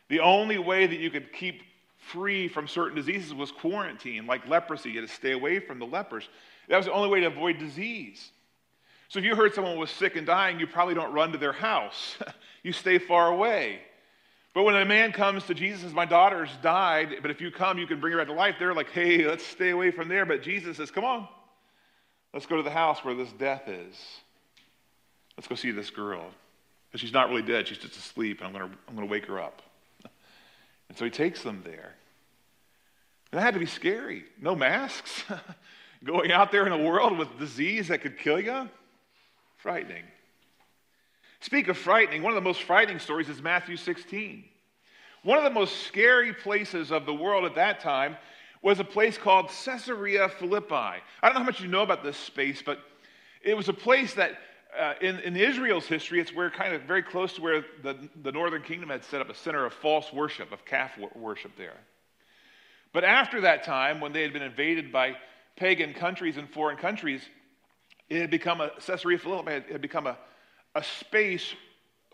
The 0.08 0.20
only 0.20 0.56
way 0.56 0.86
that 0.86 0.98
you 0.98 1.10
could 1.10 1.30
keep 1.30 1.62
free 2.12 2.48
from 2.48 2.68
certain 2.68 2.96
diseases 2.96 3.34
was 3.34 3.50
quarantine, 3.50 4.26
like 4.26 4.46
leprosy. 4.48 4.90
You 4.90 5.00
had 5.00 5.08
to 5.08 5.14
stay 5.14 5.32
away 5.32 5.60
from 5.60 5.78
the 5.78 5.86
lepers. 5.86 6.28
That 6.68 6.76
was 6.76 6.86
the 6.86 6.92
only 6.92 7.08
way 7.08 7.20
to 7.20 7.26
avoid 7.26 7.58
disease. 7.58 8.30
So 9.08 9.18
if 9.18 9.24
you 9.24 9.36
heard 9.36 9.54
someone 9.54 9.78
was 9.78 9.90
sick 9.90 10.16
and 10.16 10.26
dying, 10.26 10.58
you 10.58 10.66
probably 10.66 10.94
don't 10.94 11.12
run 11.12 11.32
to 11.32 11.38
their 11.38 11.52
house. 11.52 12.16
you 12.62 12.72
stay 12.72 12.98
far 12.98 13.28
away. 13.28 13.80
But 14.54 14.62
when 14.62 14.76
a 14.76 14.84
man 14.84 15.12
comes 15.12 15.44
to 15.46 15.54
Jesus, 15.54 15.82
says, 15.82 15.92
My 15.92 16.04
daughter's 16.04 16.50
died, 16.62 17.16
but 17.20 17.30
if 17.30 17.40
you 17.40 17.50
come, 17.50 17.78
you 17.78 17.86
can 17.86 18.00
bring 18.00 18.12
her 18.12 18.18
back 18.18 18.28
to 18.28 18.32
life. 18.32 18.56
They're 18.58 18.74
like, 18.74 18.90
Hey, 18.90 19.26
let's 19.26 19.44
stay 19.44 19.70
away 19.70 19.90
from 19.90 20.08
there. 20.08 20.24
But 20.24 20.42
Jesus 20.42 20.76
says, 20.76 20.90
Come 20.90 21.04
on, 21.04 21.28
let's 22.32 22.46
go 22.46 22.56
to 22.56 22.62
the 22.62 22.70
house 22.70 23.04
where 23.04 23.14
this 23.14 23.32
death 23.32 23.68
is. 23.68 23.96
Let's 25.36 25.48
go 25.48 25.56
see 25.56 25.72
this 25.72 25.90
girl. 25.90 26.24
Because 26.88 27.00
she's 27.00 27.12
not 27.12 27.28
really 27.28 27.42
dead, 27.42 27.66
she's 27.66 27.78
just 27.78 27.96
asleep, 27.96 28.38
and 28.38 28.46
I'm 28.46 28.52
going 28.52 28.72
I'm 28.88 28.94
going 28.94 29.06
to 29.06 29.10
wake 29.10 29.26
her 29.26 29.40
up. 29.40 29.62
And 30.88 30.98
so 30.98 31.04
he 31.04 31.10
takes 31.10 31.42
them 31.42 31.62
there. 31.64 31.94
And 33.32 33.38
that 33.38 33.42
had 33.42 33.54
to 33.54 33.60
be 33.60 33.66
scary. 33.66 34.24
No 34.40 34.54
masks, 34.54 35.24
going 36.04 36.30
out 36.30 36.52
there 36.52 36.66
in 36.66 36.72
a 36.72 36.78
world 36.78 37.18
with 37.18 37.38
disease 37.38 37.88
that 37.88 38.02
could 38.02 38.18
kill 38.18 38.40
you. 38.40 38.68
Frightening. 39.56 40.04
Speak 41.40 41.68
of 41.68 41.76
frightening, 41.76 42.22
one 42.22 42.32
of 42.32 42.36
the 42.36 42.48
most 42.48 42.62
frightening 42.62 42.98
stories 42.98 43.28
is 43.28 43.42
Matthew 43.42 43.76
16. 43.76 44.44
One 45.24 45.38
of 45.38 45.44
the 45.44 45.50
most 45.50 45.82
scary 45.82 46.32
places 46.32 46.92
of 46.92 47.06
the 47.06 47.14
world 47.14 47.44
at 47.44 47.54
that 47.54 47.80
time 47.80 48.16
was 48.62 48.80
a 48.80 48.84
place 48.84 49.18
called 49.18 49.50
Caesarea 49.64 50.28
Philippi. 50.28 50.74
I 50.74 51.00
don't 51.22 51.34
know 51.34 51.40
how 51.40 51.46
much 51.46 51.60
you 51.60 51.68
know 51.68 51.82
about 51.82 52.02
this 52.02 52.16
space, 52.16 52.62
but 52.64 52.78
it 53.42 53.54
was 53.54 53.68
a 53.68 53.74
place 53.74 54.14
that 54.14 54.38
uh, 54.78 54.94
in, 55.00 55.18
in 55.20 55.36
Israel's 55.36 55.86
history, 55.86 56.20
it's 56.20 56.34
where 56.34 56.50
kind 56.50 56.74
of 56.74 56.82
very 56.82 57.02
close 57.02 57.32
to 57.34 57.42
where 57.42 57.64
the, 57.82 57.96
the 58.22 58.32
northern 58.32 58.62
kingdom 58.62 58.88
had 58.88 59.04
set 59.04 59.20
up 59.20 59.28
a 59.28 59.34
center 59.34 59.64
of 59.64 59.72
false 59.72 60.12
worship, 60.12 60.52
of 60.52 60.64
calf 60.64 60.92
worship 61.14 61.52
there. 61.56 61.76
But 62.92 63.04
after 63.04 63.40
that 63.42 63.64
time, 63.64 64.00
when 64.00 64.12
they 64.12 64.22
had 64.22 64.32
been 64.32 64.42
invaded 64.42 64.92
by 64.92 65.16
pagan 65.56 65.94
countries 65.94 66.36
and 66.36 66.48
foreign 66.48 66.76
countries, 66.76 67.22
it 68.08 68.20
had 68.20 68.30
become 68.30 68.60
a, 68.60 68.70
Caesarea 68.86 69.18
Philippi 69.18 69.50
had, 69.50 69.64
had 69.64 69.80
become 69.80 70.06
a, 70.06 70.16
a 70.74 70.84
space 70.84 71.54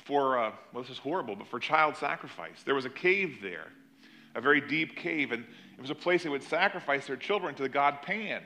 for, 0.05 0.39
uh, 0.39 0.53
well, 0.73 0.83
this 0.83 0.91
is 0.91 0.99
horrible, 0.99 1.37
but 1.37 1.47
for 1.49 1.59
child 1.59 1.97
sacrifice. 1.97 2.63
There 2.65 2.75
was 2.75 2.85
a 2.85 2.91
cave 2.91 3.39
there, 3.43 3.67
a 4.35 4.41
very 4.41 4.61
deep 4.61 4.97
cave, 4.97 5.33
and 5.33 5.45
it 5.77 5.81
was 5.81 5.91
a 5.91 5.95
place 5.95 6.23
they 6.23 6.29
would 6.29 6.43
sacrifice 6.43 7.07
their 7.07 7.17
children 7.17 7.55
to 7.55 7.63
the 7.63 7.69
god 7.69 8.03
Pan. 8.03 8.43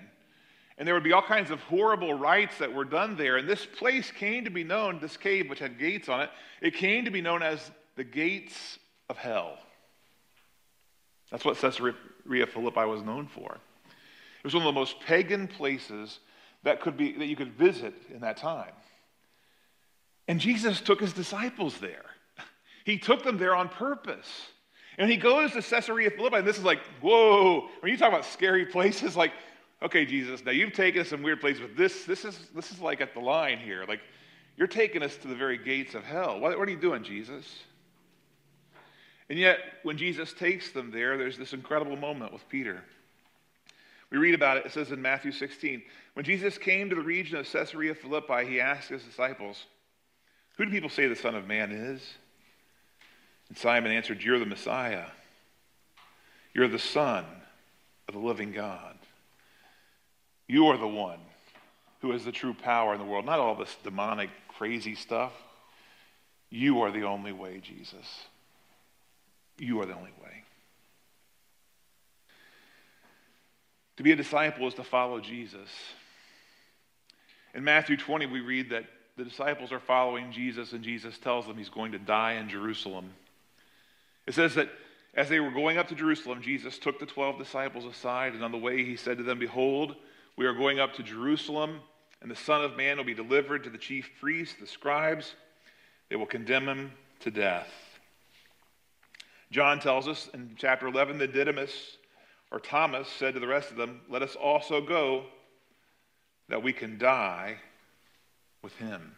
And 0.77 0.87
there 0.89 0.95
would 0.95 1.05
be 1.05 1.13
all 1.13 1.23
kinds 1.23 1.51
of 1.51 1.61
horrible 1.61 2.15
rites 2.15 2.59
that 2.59 2.73
were 2.73 2.85
done 2.85 3.17
there. 3.17 3.37
And 3.37 3.49
this 3.49 3.65
place 3.65 4.11
came 4.11 4.45
to 4.45 4.51
be 4.51 4.65
known, 4.65 4.99
this 4.99 5.17
cave, 5.17 5.49
which 5.49 5.61
had 5.61 5.79
gates 5.79 6.09
on 6.09 6.21
it, 6.21 6.31
it 6.61 6.75
came 6.75 7.05
to 7.05 7.11
be 7.11 7.21
known 7.21 7.43
as 7.43 7.71
the 7.97 8.05
gates 8.05 8.79
of 9.09 9.17
hell. 9.17 9.59
That's 11.31 11.45
what 11.45 11.59
Caesarea 11.59 12.47
Philippi 12.47 12.85
was 12.87 13.03
known 13.03 13.29
for. 13.29 13.55
It 13.55 14.45
was 14.45 14.55
one 14.55 14.63
of 14.63 14.75
the 14.75 14.79
most 14.79 15.01
pagan 15.01 15.47
places 15.47 16.19
that, 16.65 16.81
could 16.81 16.97
be, 16.97 17.13
that 17.13 17.27
you 17.27 17.37
could 17.37 17.53
visit 17.53 17.95
in 18.13 18.21
that 18.21 18.37
time. 18.37 18.73
And 20.27 20.41
Jesus 20.41 20.81
took 20.81 21.01
his 21.01 21.13
disciples 21.13 21.79
there. 21.79 22.05
He 22.85 22.99
took 22.99 23.23
them 23.23 23.39
there 23.39 23.57
on 23.57 23.71
purpose. 23.71 24.29
And 24.99 25.11
he 25.11 25.17
goes 25.17 25.53
to 25.53 25.63
Caesarea 25.63 26.11
Philippi, 26.11 26.37
and 26.37 26.47
this 26.47 26.59
is 26.59 26.65
like, 26.65 26.81
whoa. 27.01 27.71
When 27.81 27.91
you 27.91 27.97
talk 27.97 28.11
about 28.11 28.27
scary 28.27 28.67
places, 28.77 29.17
like 29.17 29.33
okay, 29.85 30.05
Jesus, 30.05 30.45
now 30.45 30.51
you've 30.51 30.73
taken 30.73 31.03
us 31.03 31.09
some 31.09 31.23
weird 31.23 31.41
places, 31.41 31.61
but 31.61 31.77
this, 31.77 32.05
this, 32.05 32.25
is, 32.25 32.39
this 32.55 32.73
is 32.73 32.81
like 32.81 33.01
at 33.01 33.15
the 33.15 33.21
line 33.21 33.59
here. 33.59 33.85
Like, 33.87 34.01
you're 34.57 34.67
taking 34.69 35.03
us 35.03 35.17
to 35.19 35.29
the 35.29 35.35
very 35.35 35.59
gates 35.59 35.95
of 35.95 36.05
hell. 36.05 36.41
What, 36.41 36.59
what 36.59 36.67
are 36.67 36.71
you 36.71 36.81
doing, 36.81 37.05
Jesus? 37.05 37.45
And 39.29 39.39
yet, 39.39 39.59
when 39.83 39.99
Jesus 39.99 40.33
takes 40.33 40.73
them 40.73 40.91
there, 40.91 41.19
there's 41.19 41.39
this 41.39 41.53
incredible 41.53 41.97
moment 41.97 42.33
with 42.33 42.49
Peter. 42.49 42.83
We 44.11 44.19
read 44.19 44.35
about 44.35 44.59
it, 44.59 44.67
it 44.67 44.73
says 44.73 44.93
in 44.93 45.03
Matthew 45.03 45.33
16 45.33 45.83
When 46.15 46.25
Jesus 46.25 46.57
came 46.57 46.89
to 46.89 46.95
the 46.95 47.03
region 47.03 47.37
of 47.37 47.51
Caesarea 47.51 47.95
Philippi, 47.95 48.47
he 48.47 48.61
asked 48.61 48.89
his 48.89 49.03
disciples, 49.03 49.65
Who 50.57 50.65
do 50.65 50.71
people 50.71 50.91
say 50.91 51.09
the 51.09 51.17
Son 51.17 51.35
of 51.35 51.47
Man 51.47 51.73
is? 51.73 52.01
And 53.49 53.59
Simon 53.59 53.93
answered, 53.93 54.23
You're 54.23 54.39
the 54.39 54.47
Messiah. 54.47 55.07
You're 56.55 56.69
the 56.69 56.79
Son 56.79 57.25
of 58.07 58.15
the 58.15 58.21
living 58.21 58.53
God. 58.53 58.97
You 60.47 60.67
are 60.67 60.77
the 60.77 60.87
one 60.87 61.19
who 62.01 62.13
has 62.13 62.25
the 62.25 62.33
true 62.33 62.55
power 62.55 62.93
in 62.93 63.01
the 63.01 63.07
world, 63.07 63.25
not 63.25 63.39
all 63.39 63.55
this 63.55 63.75
demonic, 63.83 64.31
crazy 64.49 64.95
stuff. 64.95 65.33
You 66.51 66.83
are 66.83 66.91
the 66.91 67.05
only 67.05 67.33
way, 67.33 67.61
Jesus. 67.61 68.07
You 69.59 69.81
are 69.81 69.87
the 69.87 69.95
only 69.95 70.13
way. 70.23 70.45
To 73.97 74.03
be 74.03 74.13
a 74.13 74.17
disciple 74.17 74.67
is 74.67 74.75
to 74.75 74.85
follow 74.85 75.21
Jesus. 75.21 75.69
In 77.55 77.65
Matthew 77.65 77.97
20, 77.97 78.27
we 78.27 78.41
read 78.41 78.71
that 78.71 78.85
the 79.17 79.25
disciples 79.25 79.71
are 79.71 79.81
following 79.81 80.33
Jesus, 80.33 80.73
and 80.73 80.83
Jesus 80.83 81.17
tells 81.19 81.47
them 81.47 81.57
he's 81.57 81.69
going 81.69 81.93
to 81.93 81.99
die 81.99 82.33
in 82.33 82.49
Jerusalem. 82.49 83.11
It 84.27 84.35
says 84.35 84.57
that 84.57 84.69
as 85.15 85.29
they 85.29 85.39
were 85.39 85.53
going 85.53 85.79
up 85.79 85.89
to 85.89 85.95
Jerusalem, 85.95 86.43
Jesus 86.43 86.79
took 86.79 86.99
the 86.99 87.07
12 87.07 87.39
disciples 87.39 87.85
aside, 87.85 88.35
and 88.35 88.43
on 88.43 88.51
the 88.51 88.59
way 88.59 88.85
he 88.85 88.97
said 88.97 89.19
to 89.19 89.23
them, 89.23 89.39
Behold, 89.39 89.95
we 90.37 90.47
are 90.47 90.55
going 90.55 90.81
up 90.81 90.95
to 90.95 91.03
Jerusalem, 91.03 91.81
and 92.21 92.31
the 92.31 92.37
Son 92.37 92.63
of 92.65 92.77
Man 92.77 92.97
will 92.97 93.05
be 93.05 93.15
delivered 93.15 93.65
to 93.65 93.71
the 93.71 93.79
chief 93.79 94.11
priests, 94.21 94.57
the 94.61 94.67
scribes. 94.67 95.35
They 96.09 96.17
will 96.17 96.27
condemn 96.27 96.67
him 96.69 96.93
to 97.21 97.31
death. 97.31 97.69
John 99.51 99.79
tells 99.79 100.09
us 100.09 100.29
in 100.35 100.57
chapter 100.59 100.87
11 100.87 101.19
that 101.19 101.33
Didymus, 101.33 101.97
or 102.51 102.59
Thomas, 102.59 103.09
said 103.09 103.35
to 103.35 103.41
the 103.41 103.47
rest 103.47 103.71
of 103.71 103.77
them, 103.77 104.01
Let 104.09 104.23
us 104.23 104.35
also 104.35 104.81
go 104.81 105.25
that 106.49 106.63
we 106.63 106.73
can 106.73 106.99
die 106.99 107.57
with 108.63 108.77
him. 108.77 109.15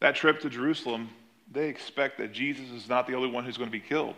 That 0.00 0.14
trip 0.14 0.40
to 0.40 0.50
Jerusalem, 0.50 1.08
they 1.50 1.68
expect 1.68 2.18
that 2.18 2.32
Jesus 2.32 2.70
is 2.70 2.88
not 2.88 3.06
the 3.06 3.14
only 3.14 3.30
one 3.30 3.44
who's 3.44 3.56
going 3.56 3.70
to 3.70 3.72
be 3.72 3.80
killed. 3.80 4.14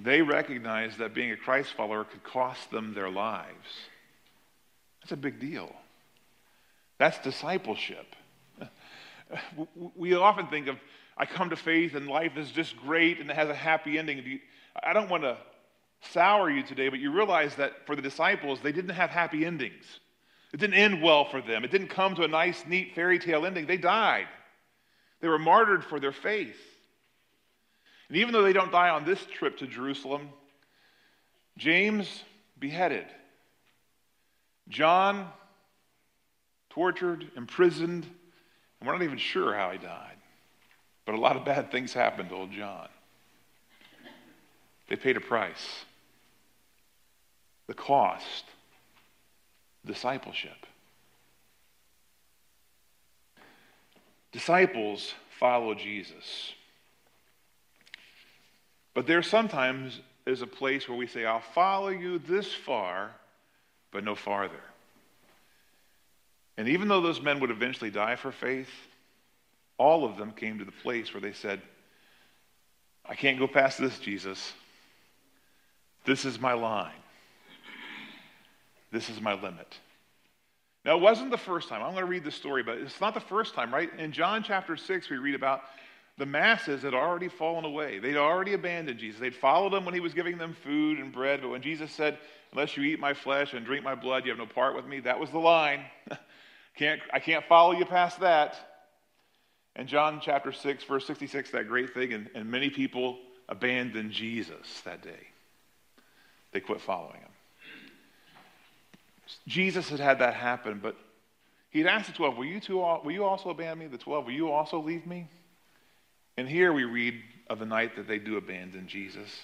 They 0.00 0.22
recognized 0.22 0.98
that 0.98 1.14
being 1.14 1.32
a 1.32 1.36
Christ 1.36 1.74
follower 1.76 2.04
could 2.04 2.22
cost 2.22 2.70
them 2.70 2.94
their 2.94 3.10
lives. 3.10 3.66
That's 5.00 5.12
a 5.12 5.16
big 5.16 5.40
deal. 5.40 5.74
That's 6.98 7.18
discipleship. 7.18 8.06
We 9.94 10.14
often 10.14 10.46
think 10.46 10.68
of, 10.68 10.76
I 11.18 11.26
come 11.26 11.50
to 11.50 11.56
faith 11.56 11.94
and 11.94 12.08
life 12.08 12.38
is 12.38 12.50
just 12.50 12.78
great 12.78 13.20
and 13.20 13.28
it 13.28 13.36
has 13.36 13.50
a 13.50 13.54
happy 13.54 13.98
ending. 13.98 14.40
I 14.82 14.94
don't 14.94 15.10
want 15.10 15.22
to 15.24 15.36
sour 16.12 16.48
you 16.48 16.62
today, 16.62 16.88
but 16.88 16.98
you 16.98 17.12
realize 17.12 17.54
that 17.56 17.86
for 17.86 17.94
the 17.94 18.00
disciples, 18.00 18.60
they 18.62 18.72
didn't 18.72 18.94
have 18.94 19.10
happy 19.10 19.44
endings. 19.44 19.84
It 20.54 20.60
didn't 20.60 20.76
end 20.76 21.02
well 21.02 21.26
for 21.26 21.42
them. 21.42 21.62
It 21.62 21.70
didn't 21.70 21.88
come 21.88 22.14
to 22.14 22.22
a 22.22 22.28
nice, 22.28 22.64
neat 22.66 22.94
fairy 22.94 23.18
tale 23.18 23.44
ending. 23.44 23.66
They 23.66 23.76
died. 23.76 24.28
They 25.20 25.28
were 25.28 25.38
martyred 25.38 25.84
for 25.84 26.00
their 26.00 26.12
faith. 26.12 26.56
And 28.08 28.18
even 28.18 28.32
though 28.32 28.42
they 28.42 28.52
don't 28.52 28.72
die 28.72 28.88
on 28.88 29.04
this 29.04 29.24
trip 29.26 29.58
to 29.58 29.66
Jerusalem, 29.66 30.30
James 31.56 32.22
beheaded, 32.58 33.06
John 34.68 35.28
tortured, 36.70 37.26
imprisoned, 37.36 38.04
and 38.04 38.86
we're 38.86 38.92
not 38.92 39.02
even 39.02 39.18
sure 39.18 39.54
how 39.54 39.70
he 39.70 39.78
died. 39.78 40.16
But 41.04 41.14
a 41.14 41.20
lot 41.20 41.36
of 41.36 41.44
bad 41.44 41.70
things 41.70 41.92
happened 41.92 42.28
to 42.28 42.34
old 42.34 42.52
John. 42.52 42.88
They 44.88 44.96
paid 44.96 45.16
a 45.16 45.20
price. 45.20 45.84
The 47.66 47.74
cost, 47.74 48.44
discipleship. 49.84 50.66
Disciples 54.32 55.14
follow 55.38 55.74
Jesus. 55.74 56.52
But 58.94 59.06
there 59.06 59.22
sometimes 59.22 60.00
is 60.26 60.42
a 60.42 60.46
place 60.46 60.88
where 60.88 60.98
we 60.98 61.06
say, 61.06 61.24
I'll 61.24 61.40
follow 61.40 61.88
you 61.88 62.18
this 62.18 62.52
far, 62.52 63.12
but 63.90 64.04
no 64.04 64.14
farther. 64.14 64.60
And 66.56 66.68
even 66.68 66.88
though 66.88 67.00
those 67.00 67.20
men 67.20 67.40
would 67.40 67.50
eventually 67.50 67.90
die 67.90 68.16
for 68.16 68.32
faith, 68.32 68.70
all 69.78 70.04
of 70.04 70.16
them 70.16 70.32
came 70.32 70.58
to 70.58 70.64
the 70.64 70.72
place 70.72 71.14
where 71.14 71.20
they 71.20 71.32
said, 71.32 71.62
I 73.08 73.14
can't 73.14 73.38
go 73.38 73.46
past 73.46 73.78
this, 73.78 73.98
Jesus. 74.00 74.52
This 76.04 76.24
is 76.24 76.40
my 76.40 76.52
line. 76.52 76.92
This 78.90 79.08
is 79.08 79.20
my 79.20 79.34
limit. 79.34 79.78
Now, 80.84 80.96
it 80.96 81.00
wasn't 81.00 81.30
the 81.30 81.38
first 81.38 81.68
time. 81.68 81.82
I'm 81.82 81.92
going 81.92 82.04
to 82.04 82.10
read 82.10 82.24
the 82.24 82.30
story, 82.30 82.62
but 82.62 82.78
it's 82.78 83.00
not 83.00 83.14
the 83.14 83.20
first 83.20 83.54
time, 83.54 83.72
right? 83.72 83.90
In 83.98 84.12
John 84.12 84.42
chapter 84.42 84.76
6, 84.76 85.10
we 85.10 85.18
read 85.18 85.34
about 85.34 85.62
the 86.18 86.26
masses 86.26 86.82
had 86.82 86.94
already 86.94 87.28
fallen 87.28 87.64
away. 87.64 88.00
They'd 88.00 88.16
already 88.16 88.52
abandoned 88.52 88.98
Jesus. 88.98 89.20
They'd 89.20 89.34
followed 89.34 89.72
him 89.72 89.84
when 89.84 89.94
he 89.94 90.00
was 90.00 90.14
giving 90.14 90.36
them 90.36 90.56
food 90.64 90.98
and 90.98 91.12
bread, 91.12 91.40
but 91.40 91.50
when 91.50 91.62
Jesus 91.62 91.90
said, 91.92 92.18
Unless 92.52 92.76
you 92.76 92.82
eat 92.84 92.98
my 92.98 93.12
flesh 93.12 93.52
and 93.52 93.64
drink 93.64 93.84
my 93.84 93.94
blood, 93.94 94.24
you 94.24 94.30
have 94.30 94.38
no 94.38 94.46
part 94.46 94.74
with 94.74 94.86
me, 94.86 95.00
that 95.00 95.20
was 95.20 95.30
the 95.30 95.38
line. 95.38 95.84
can't, 96.76 97.00
I 97.12 97.18
can't 97.18 97.44
follow 97.44 97.72
you 97.72 97.84
past 97.84 98.20
that. 98.20 98.56
And 99.76 99.86
John 99.86 100.20
chapter 100.22 100.50
6, 100.50 100.84
verse 100.84 101.06
66, 101.06 101.50
that 101.50 101.68
great 101.68 101.92
thing, 101.92 102.14
and, 102.14 102.30
and 102.34 102.50
many 102.50 102.70
people 102.70 103.18
abandoned 103.48 104.12
Jesus 104.12 104.80
that 104.86 105.02
day. 105.02 105.28
They 106.52 106.60
quit 106.60 106.80
following 106.80 107.20
him. 107.20 107.28
Jesus 109.46 109.90
had 109.90 110.00
had 110.00 110.20
that 110.20 110.32
happen, 110.32 110.80
but 110.82 110.96
he'd 111.68 111.86
asked 111.86 112.06
the 112.06 112.14
12, 112.14 112.38
will 112.38 112.44
you, 112.46 112.60
two, 112.60 112.78
will 112.78 113.12
you 113.12 113.24
also 113.24 113.50
abandon 113.50 113.78
me? 113.78 113.86
The 113.86 113.98
12, 113.98 114.24
will 114.24 114.32
you 114.32 114.50
also 114.50 114.80
leave 114.80 115.06
me? 115.06 115.28
And 116.38 116.48
here 116.48 116.72
we 116.72 116.84
read 116.84 117.20
of 117.50 117.58
the 117.58 117.66
night 117.66 117.96
that 117.96 118.06
they 118.06 118.20
do 118.20 118.36
abandon 118.36 118.86
Jesus. 118.86 119.42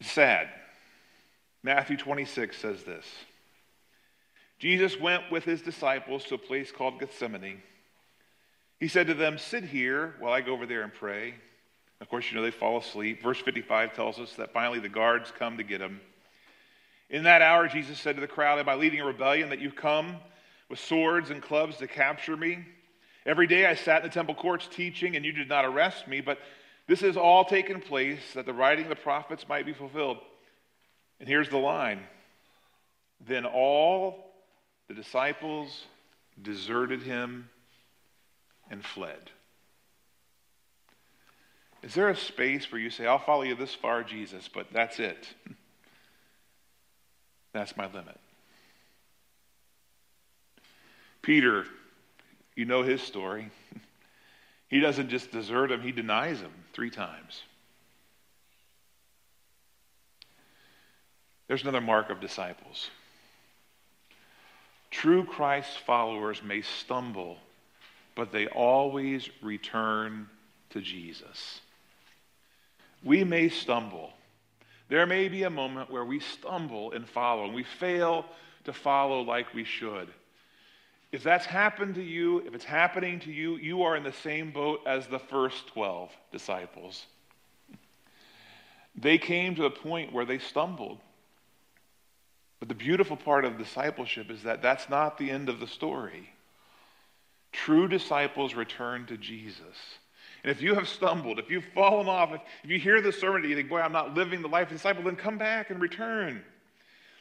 Sad. 0.00 0.48
Matthew 1.64 1.96
26 1.96 2.56
says 2.56 2.84
this 2.84 3.04
Jesus 4.60 5.00
went 5.00 5.32
with 5.32 5.42
his 5.42 5.62
disciples 5.62 6.26
to 6.26 6.36
a 6.36 6.38
place 6.38 6.70
called 6.70 7.00
Gethsemane, 7.00 7.60
He 8.78 8.86
said 8.86 9.08
to 9.08 9.14
them, 9.14 9.36
Sit 9.36 9.64
here 9.64 10.14
while 10.20 10.32
I 10.32 10.40
go 10.40 10.52
over 10.52 10.64
there 10.64 10.82
and 10.82 10.94
pray. 10.94 11.34
Of 12.00 12.08
course, 12.08 12.30
you 12.30 12.36
know 12.36 12.44
they 12.44 12.52
fall 12.52 12.78
asleep. 12.78 13.20
Verse 13.20 13.40
55 13.40 13.94
tells 13.94 14.20
us 14.20 14.34
that 14.34 14.52
finally 14.52 14.78
the 14.78 14.88
guards 14.88 15.32
come 15.36 15.56
to 15.56 15.64
get 15.64 15.80
him. 15.80 16.00
In 17.10 17.24
that 17.24 17.42
hour, 17.42 17.66
Jesus 17.66 17.98
said 17.98 18.14
to 18.14 18.20
the 18.20 18.28
crowd, 18.28 18.60
Am 18.60 18.68
I 18.68 18.76
leading 18.76 19.00
a 19.00 19.04
rebellion 19.04 19.48
that 19.48 19.58
you 19.58 19.72
come 19.72 20.18
with 20.68 20.78
swords 20.78 21.30
and 21.30 21.42
clubs 21.42 21.78
to 21.78 21.88
capture 21.88 22.36
me? 22.36 22.64
Every 23.28 23.46
day 23.46 23.66
I 23.66 23.74
sat 23.74 24.02
in 24.02 24.08
the 24.08 24.14
temple 24.14 24.34
courts 24.34 24.66
teaching, 24.72 25.14
and 25.14 25.22
you 25.22 25.32
did 25.32 25.50
not 25.50 25.66
arrest 25.66 26.08
me, 26.08 26.22
but 26.22 26.38
this 26.86 27.00
has 27.02 27.18
all 27.18 27.44
taken 27.44 27.78
place 27.78 28.32
that 28.34 28.46
the 28.46 28.54
writing 28.54 28.86
of 28.86 28.88
the 28.88 28.96
prophets 28.96 29.46
might 29.46 29.66
be 29.66 29.74
fulfilled. 29.74 30.16
And 31.20 31.28
here's 31.28 31.50
the 31.50 31.58
line 31.58 32.00
Then 33.20 33.44
all 33.44 34.32
the 34.88 34.94
disciples 34.94 35.84
deserted 36.40 37.02
him 37.02 37.50
and 38.70 38.82
fled. 38.82 39.30
Is 41.82 41.92
there 41.92 42.08
a 42.08 42.16
space 42.16 42.72
where 42.72 42.80
you 42.80 42.88
say, 42.88 43.06
I'll 43.06 43.18
follow 43.18 43.42
you 43.42 43.54
this 43.54 43.74
far, 43.74 44.02
Jesus, 44.02 44.48
but 44.48 44.72
that's 44.72 44.98
it? 44.98 45.28
That's 47.54 47.76
my 47.78 47.86
limit. 47.86 48.20
Peter, 51.22 51.64
you 52.58 52.64
know 52.64 52.82
his 52.82 53.00
story. 53.00 53.50
He 54.70 54.80
doesn't 54.80 55.08
just 55.08 55.32
desert 55.32 55.72
him, 55.72 55.80
he 55.80 55.92
denies 55.92 56.40
him 56.40 56.50
three 56.74 56.90
times. 56.90 57.40
There's 61.46 61.62
another 61.62 61.80
mark 61.80 62.10
of 62.10 62.20
disciples. 62.20 62.90
True 64.90 65.24
Christ 65.24 65.78
followers 65.86 66.42
may 66.42 66.60
stumble, 66.60 67.38
but 68.14 68.30
they 68.30 68.46
always 68.46 69.30
return 69.40 70.28
to 70.68 70.82
Jesus. 70.82 71.62
We 73.02 73.24
may 73.24 73.48
stumble. 73.48 74.12
There 74.90 75.06
may 75.06 75.28
be 75.28 75.44
a 75.44 75.50
moment 75.50 75.90
where 75.90 76.04
we 76.04 76.20
stumble 76.20 76.90
in 76.90 77.06
following. 77.06 77.54
We 77.54 77.64
fail 77.64 78.26
to 78.64 78.74
follow 78.74 79.22
like 79.22 79.54
we 79.54 79.64
should. 79.64 80.08
If 81.10 81.22
that's 81.22 81.46
happened 81.46 81.94
to 81.94 82.02
you, 82.02 82.40
if 82.40 82.54
it's 82.54 82.64
happening 82.64 83.20
to 83.20 83.32
you, 83.32 83.56
you 83.56 83.82
are 83.82 83.96
in 83.96 84.02
the 84.02 84.12
same 84.12 84.50
boat 84.50 84.80
as 84.86 85.06
the 85.06 85.18
first 85.18 85.68
12 85.68 86.10
disciples. 86.32 87.06
They 88.94 89.16
came 89.16 89.54
to 89.54 89.64
a 89.64 89.70
point 89.70 90.12
where 90.12 90.26
they 90.26 90.38
stumbled. 90.38 90.98
But 92.58 92.68
the 92.68 92.74
beautiful 92.74 93.16
part 93.16 93.44
of 93.44 93.56
discipleship 93.56 94.30
is 94.30 94.42
that 94.42 94.62
that's 94.62 94.90
not 94.90 95.16
the 95.16 95.30
end 95.30 95.48
of 95.48 95.60
the 95.60 95.66
story. 95.66 96.28
True 97.52 97.88
disciples 97.88 98.54
return 98.54 99.06
to 99.06 99.16
Jesus. 99.16 99.76
And 100.42 100.50
if 100.50 100.60
you 100.60 100.74
have 100.74 100.88
stumbled, 100.88 101.38
if 101.38 101.50
you've 101.50 101.64
fallen 101.74 102.08
off, 102.08 102.32
if, 102.32 102.40
if 102.64 102.70
you 102.70 102.78
hear 102.78 103.00
this 103.00 103.18
sermon 103.18 103.42
and 103.42 103.50
you 103.50 103.56
think, 103.56 103.68
boy, 103.68 103.80
I'm 103.80 103.92
not 103.92 104.14
living 104.14 104.42
the 104.42 104.48
life 104.48 104.66
of 104.66 104.72
a 104.72 104.74
disciple, 104.74 105.04
then 105.04 105.16
come 105.16 105.38
back 105.38 105.70
and 105.70 105.80
return. 105.80 106.42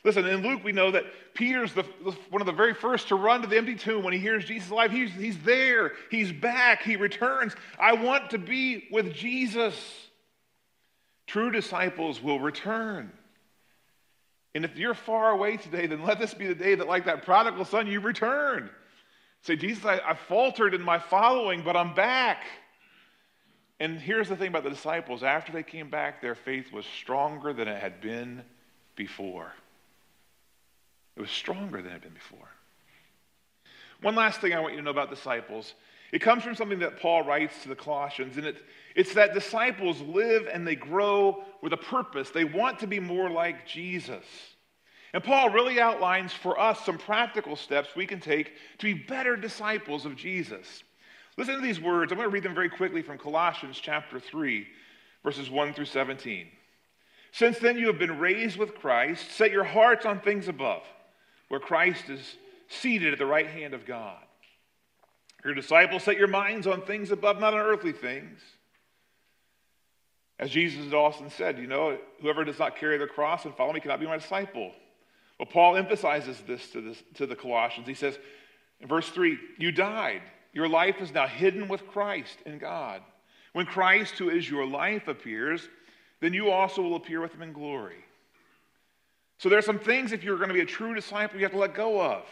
Listen, 0.07 0.25
in 0.25 0.41
Luke, 0.41 0.63
we 0.63 0.71
know 0.71 0.89
that 0.91 1.03
Peter's 1.33 1.73
the, 1.73 1.83
one 2.29 2.41
of 2.41 2.45
the 2.45 2.53
very 2.53 2.73
first 2.73 3.09
to 3.09 3.15
run 3.15 3.41
to 3.41 3.47
the 3.47 3.57
empty 3.57 3.75
tomb 3.75 4.05
when 4.05 4.13
he 4.13 4.19
hears 4.19 4.45
Jesus 4.45 4.69
alive. 4.69 4.89
He's, 4.89 5.11
he's 5.11 5.37
there, 5.39 5.91
he's 6.09 6.31
back, 6.31 6.81
he 6.81 6.95
returns. 6.95 7.53
I 7.77 7.91
want 7.91 8.29
to 8.29 8.37
be 8.37 8.87
with 8.89 9.13
Jesus. 9.13 9.75
True 11.25 11.51
disciples 11.51 12.23
will 12.23 12.39
return. 12.39 13.11
And 14.55 14.63
if 14.63 14.77
you're 14.77 14.93
far 14.93 15.31
away 15.31 15.57
today, 15.57 15.87
then 15.87 16.03
let 16.03 16.19
this 16.19 16.33
be 16.33 16.47
the 16.47 16.55
day 16.55 16.75
that, 16.75 16.87
like 16.87 17.03
that 17.03 17.23
prodigal 17.23 17.65
son, 17.65 17.87
you 17.87 17.99
return. 17.99 18.69
Say, 19.41 19.57
Jesus, 19.57 19.83
I, 19.83 19.99
I 19.99 20.13
faltered 20.13 20.73
in 20.73 20.81
my 20.81 20.99
following, 20.99 21.63
but 21.65 21.75
I'm 21.75 21.93
back. 21.93 22.45
And 23.81 23.99
here's 23.99 24.29
the 24.29 24.37
thing 24.37 24.47
about 24.47 24.63
the 24.63 24.69
disciples 24.69 25.21
after 25.21 25.51
they 25.51 25.63
came 25.63 25.89
back, 25.89 26.21
their 26.21 26.33
faith 26.33 26.71
was 26.71 26.85
stronger 26.85 27.51
than 27.51 27.67
it 27.67 27.81
had 27.81 27.99
been 27.99 28.43
before. 28.95 29.51
It 31.17 31.21
was 31.21 31.31
stronger 31.31 31.81
than 31.81 31.87
it 31.87 31.93
had 31.93 32.01
been 32.03 32.13
before. 32.13 32.47
One 34.01 34.13
last 34.13 34.39
thing 34.39 34.53
I 34.53 34.59
want 34.59 34.73
you 34.73 34.79
to 34.79 34.85
know 34.85 34.91
about 34.91 35.09
disciples. 35.09 35.73
It 36.11 36.19
comes 36.19 36.43
from 36.43 36.53
something 36.53 36.77
that 36.79 36.99
Paul 36.99 37.23
writes 37.23 37.63
to 37.63 37.69
the 37.69 37.75
Colossians, 37.75 38.37
and 38.37 38.45
it, 38.45 38.57
it's 38.95 39.15
that 39.15 39.33
disciples 39.33 39.99
live 40.01 40.47
and 40.51 40.65
they 40.65 40.75
grow 40.75 41.43
with 41.63 41.73
a 41.73 41.77
purpose. 41.77 42.29
They 42.29 42.45
want 42.45 42.77
to 42.79 42.87
be 42.87 42.99
more 42.99 43.31
like 43.31 43.65
Jesus. 43.65 44.23
And 45.11 45.23
Paul 45.23 45.49
really 45.49 45.81
outlines 45.81 46.33
for 46.33 46.59
us 46.59 46.85
some 46.85 46.99
practical 46.99 47.55
steps 47.55 47.95
we 47.95 48.05
can 48.05 48.19
take 48.19 48.53
to 48.77 48.85
be 48.85 48.93
better 48.93 49.35
disciples 49.35 50.05
of 50.05 50.15
Jesus. 50.15 50.83
Listen 51.35 51.55
to 51.55 51.61
these 51.61 51.81
words. 51.81 52.11
I'm 52.11 52.19
going 52.19 52.29
to 52.29 52.33
read 52.33 52.43
them 52.43 52.53
very 52.53 52.69
quickly 52.69 53.01
from 53.01 53.17
Colossians 53.17 53.79
chapter 53.81 54.19
3, 54.19 54.67
verses 55.23 55.49
1 55.49 55.73
through 55.73 55.85
17. 55.85 56.47
Since 57.31 57.57
then 57.57 57.79
you 57.79 57.87
have 57.87 57.97
been 57.97 58.19
raised 58.19 58.57
with 58.57 58.75
Christ, 58.75 59.31
set 59.31 59.51
your 59.51 59.63
hearts 59.63 60.05
on 60.05 60.19
things 60.19 60.47
above 60.47 60.83
where 61.49 61.59
Christ 61.59 62.09
is 62.09 62.35
seated 62.67 63.13
at 63.13 63.19
the 63.19 63.25
right 63.25 63.47
hand 63.47 63.73
of 63.73 63.85
God. 63.85 64.17
Your 65.45 65.53
disciples, 65.53 66.03
set 66.03 66.17
your 66.17 66.27
minds 66.27 66.67
on 66.67 66.81
things 66.81 67.11
above, 67.11 67.39
not 67.39 67.53
on 67.53 67.59
earthly 67.59 67.93
things. 67.93 68.39
As 70.39 70.49
Jesus 70.49 70.83
had 70.83 70.93
often 70.93 71.29
said, 71.29 71.57
you 71.57 71.67
know, 71.67 71.97
whoever 72.21 72.43
does 72.43 72.59
not 72.59 72.75
carry 72.75 72.97
the 72.97 73.07
cross 73.07 73.45
and 73.45 73.55
follow 73.55 73.73
me 73.73 73.79
cannot 73.79 73.99
be 73.99 74.05
my 74.05 74.17
disciple. 74.17 74.71
Well, 75.39 75.47
Paul 75.47 75.75
emphasizes 75.75 76.41
this 76.47 76.69
to, 76.71 76.81
this 76.81 77.01
to 77.15 77.25
the 77.25 77.35
Colossians. 77.35 77.87
He 77.87 77.93
says 77.93 78.17
in 78.79 78.87
verse 78.87 79.09
3 79.09 79.37
You 79.57 79.71
died. 79.71 80.21
Your 80.53 80.67
life 80.67 81.01
is 81.01 81.13
now 81.13 81.27
hidden 81.27 81.67
with 81.67 81.87
Christ 81.87 82.37
in 82.45 82.57
God. 82.57 83.01
When 83.53 83.65
Christ, 83.65 84.17
who 84.17 84.29
is 84.29 84.49
your 84.49 84.65
life, 84.65 85.07
appears, 85.07 85.67
then 86.19 86.33
you 86.33 86.49
also 86.49 86.81
will 86.81 86.95
appear 86.95 87.21
with 87.21 87.33
him 87.33 87.41
in 87.41 87.53
glory. 87.53 88.03
So 89.37 89.49
there 89.49 89.59
are 89.59 89.63
some 89.63 89.79
things, 89.79 90.11
if 90.11 90.23
you're 90.23 90.37
going 90.37 90.49
to 90.49 90.53
be 90.53 90.61
a 90.61 90.65
true 90.65 90.95
disciple, 90.95 91.37
you 91.37 91.45
have 91.45 91.51
to 91.51 91.59
let 91.59 91.73
go 91.73 92.01
of. 92.01 92.23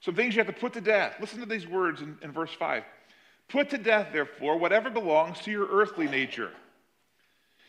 Some 0.00 0.14
things 0.14 0.34
you 0.34 0.44
have 0.44 0.54
to 0.54 0.60
put 0.60 0.74
to 0.74 0.80
death. 0.80 1.16
Listen 1.20 1.40
to 1.40 1.46
these 1.46 1.66
words 1.66 2.00
in, 2.00 2.16
in 2.22 2.30
verse 2.30 2.52
5. 2.58 2.84
Put 3.48 3.70
to 3.70 3.78
death, 3.78 4.08
therefore, 4.12 4.58
whatever 4.58 4.90
belongs 4.90 5.40
to 5.40 5.50
your 5.50 5.66
earthly 5.66 6.06
nature. 6.06 6.50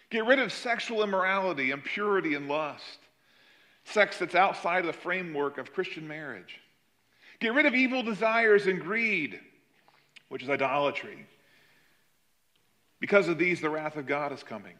Get 0.09 0.25
rid 0.25 0.39
of 0.39 0.53
sexual 0.53 1.03
immorality, 1.03 1.71
impurity, 1.71 2.35
and 2.35 2.47
lust. 2.47 2.99
Sex 3.85 4.17
that's 4.19 4.35
outside 4.35 4.79
of 4.79 4.87
the 4.87 4.93
framework 4.93 5.57
of 5.57 5.73
Christian 5.73 6.07
marriage. 6.07 6.59
Get 7.39 7.53
rid 7.53 7.65
of 7.65 7.75
evil 7.75 8.03
desires 8.03 8.67
and 8.67 8.79
greed, 8.79 9.39
which 10.29 10.43
is 10.43 10.49
idolatry. 10.49 11.25
Because 12.99 13.27
of 13.27 13.37
these, 13.37 13.61
the 13.61 13.69
wrath 13.69 13.97
of 13.97 14.07
God 14.07 14.31
is 14.31 14.43
coming. 14.43 14.75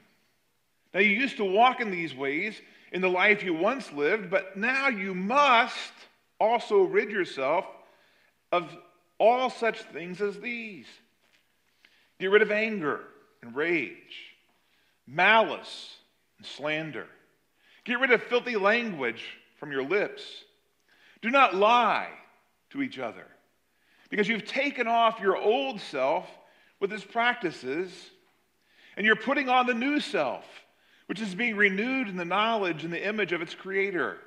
Now, 0.94 1.02
you 1.02 1.12
used 1.12 1.38
to 1.38 1.46
walk 1.46 1.82
in 1.82 1.91
these 1.91 2.15
ways 2.15 2.60
in 2.91 3.02
the 3.02 3.10
life 3.10 3.43
you 3.43 3.54
once 3.54 3.91
lived, 3.91 4.30
but 4.30 4.56
now 4.58 4.88
you 4.88 5.13
must 5.13 5.91
also 6.39 6.84
rid 6.84 7.10
yourself 7.10 7.65
of 8.52 8.69
all 9.17 9.50
such 9.50 9.82
things 9.82 10.21
as 10.21 10.39
these. 10.39 10.88
Get 12.19 12.32
rid 12.32 12.41
of 12.41 12.52
anger 12.52 13.02
and 13.41 13.56
rage, 13.56 14.36
malice 15.08 15.95
and 16.38 16.45
slander. 16.45 17.08
Get 17.84 18.00
rid 18.00 18.12
of 18.12 18.24
filthy 18.24 18.56
language 18.56 19.24
from 19.60 19.71
your 19.71 19.84
lips. 19.84 20.24
Do 21.21 21.30
not 21.30 21.56
lie 21.56 22.10
to 22.71 22.82
each 22.82 23.00
other, 23.00 23.26
because 24.10 24.28
you've 24.28 24.45
taken 24.45 24.88
off 24.88 25.19
your 25.19 25.38
old 25.38 25.80
self 25.80 26.28
with 26.80 26.91
its 26.91 27.04
practices, 27.04 27.91
and 28.98 29.06
you're 29.06 29.15
putting 29.15 29.50
on 29.50 29.65
the 29.65 29.74
new 29.74 30.00
self 30.00 30.45
which 31.08 31.22
is 31.22 31.36
being 31.36 31.56
renewed 31.56 32.08
in 32.08 32.18
the 32.18 32.26
knowledge 32.26 32.84
and 32.84 32.91
the 32.91 33.08
image 33.08 33.32
of 33.32 33.41
its 33.41 33.54
creator. 33.54 34.18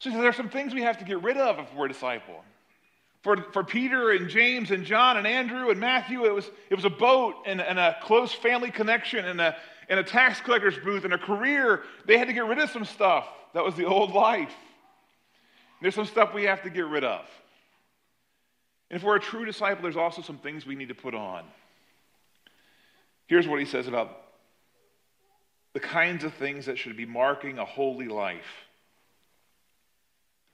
So 0.00 0.10
there 0.10 0.28
are 0.28 0.34
some 0.34 0.50
things 0.50 0.74
we 0.74 0.82
have 0.82 0.98
to 0.98 1.04
get 1.04 1.22
rid 1.22 1.36
of 1.36 1.58
if 1.58 1.74
we're 1.74 1.86
a 1.86 1.88
disciple. 1.88 2.44
For, 3.22 3.38
for 3.52 3.64
Peter 3.64 4.10
and 4.10 4.28
James 4.28 4.70
and 4.70 4.84
John 4.84 5.16
and 5.16 5.26
Andrew 5.26 5.70
and 5.70 5.80
Matthew, 5.80 6.26
it 6.26 6.34
was, 6.34 6.50
it 6.68 6.74
was 6.74 6.84
a 6.84 6.90
boat 6.90 7.36
and, 7.46 7.60
and 7.60 7.78
a 7.78 7.96
close 8.02 8.32
family 8.32 8.70
connection 8.70 9.24
and 9.24 9.40
a, 9.40 9.56
and 9.88 9.98
a 9.98 10.02
tax 10.02 10.40
collector's 10.42 10.76
booth 10.78 11.04
and 11.04 11.14
a 11.14 11.18
career. 11.18 11.84
They 12.06 12.18
had 12.18 12.28
to 12.28 12.34
get 12.34 12.44
rid 12.44 12.58
of 12.58 12.68
some 12.68 12.84
stuff. 12.84 13.26
That 13.54 13.64
was 13.64 13.76
the 13.76 13.86
old 13.86 14.12
life. 14.12 14.52
There's 15.80 15.94
some 15.94 16.04
stuff 16.04 16.34
we 16.34 16.44
have 16.44 16.62
to 16.64 16.70
get 16.70 16.86
rid 16.86 17.04
of. 17.04 17.24
And 18.90 18.98
if 18.98 19.02
we're 19.02 19.16
a 19.16 19.20
true 19.20 19.46
disciple, 19.46 19.82
there's 19.82 19.96
also 19.96 20.20
some 20.20 20.36
things 20.38 20.66
we 20.66 20.74
need 20.74 20.88
to 20.88 20.94
put 20.94 21.14
on. 21.14 21.44
Here's 23.26 23.48
what 23.48 23.58
he 23.58 23.64
says 23.64 23.88
about 23.88 24.23
the 25.74 25.80
kinds 25.80 26.24
of 26.24 26.32
things 26.34 26.66
that 26.66 26.78
should 26.78 26.96
be 26.96 27.04
marking 27.04 27.58
a 27.58 27.64
holy 27.64 28.08
life. 28.08 28.66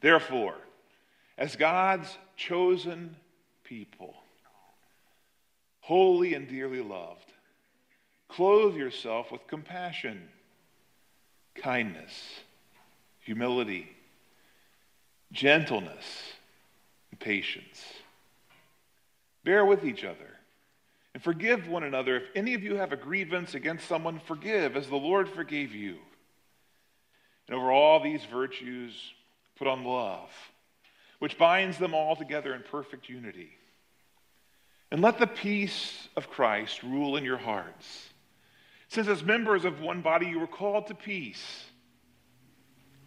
Therefore, 0.00 0.56
as 1.36 1.56
God's 1.56 2.16
chosen 2.36 3.14
people, 3.62 4.14
holy 5.80 6.32
and 6.34 6.48
dearly 6.48 6.80
loved, 6.80 7.32
clothe 8.28 8.74
yourself 8.74 9.30
with 9.30 9.46
compassion, 9.46 10.28
kindness, 11.54 12.40
humility, 13.20 13.90
gentleness, 15.32 16.32
and 17.10 17.20
patience. 17.20 17.84
Bear 19.44 19.66
with 19.66 19.84
each 19.84 20.02
other 20.02 20.29
and 21.14 21.22
forgive 21.22 21.68
one 21.68 21.82
another. 21.82 22.16
If 22.16 22.28
any 22.34 22.54
of 22.54 22.62
you 22.62 22.76
have 22.76 22.92
a 22.92 22.96
grievance 22.96 23.54
against 23.54 23.88
someone, 23.88 24.20
forgive 24.26 24.76
as 24.76 24.88
the 24.88 24.96
Lord 24.96 25.28
forgave 25.28 25.74
you. 25.74 25.96
And 27.48 27.56
over 27.56 27.70
all 27.72 28.02
these 28.02 28.24
virtues, 28.24 28.94
put 29.56 29.66
on 29.66 29.84
love, 29.84 30.30
which 31.18 31.38
binds 31.38 31.78
them 31.78 31.94
all 31.94 32.14
together 32.14 32.54
in 32.54 32.62
perfect 32.62 33.08
unity. 33.08 33.50
And 34.92 35.02
let 35.02 35.18
the 35.18 35.26
peace 35.26 36.08
of 36.16 36.30
Christ 36.30 36.82
rule 36.82 37.16
in 37.16 37.24
your 37.24 37.38
hearts. 37.38 38.08
Since 38.88 39.08
as 39.08 39.22
members 39.22 39.64
of 39.64 39.80
one 39.80 40.00
body 40.00 40.26
you 40.26 40.40
were 40.40 40.46
called 40.46 40.88
to 40.88 40.94
peace, 40.94 41.64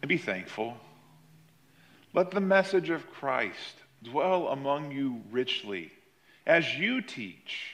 and 0.04 0.08
be 0.10 0.18
thankful. 0.18 0.76
Let 2.12 2.30
the 2.30 2.40
message 2.40 2.90
of 2.90 3.10
Christ 3.10 3.74
dwell 4.02 4.48
among 4.48 4.92
you 4.92 5.22
richly 5.30 5.90
as 6.46 6.74
you 6.74 7.00
teach, 7.00 7.73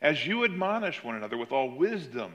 as 0.00 0.26
you 0.26 0.44
admonish 0.44 1.02
one 1.02 1.16
another 1.16 1.36
with 1.36 1.52
all 1.52 1.70
wisdom 1.70 2.32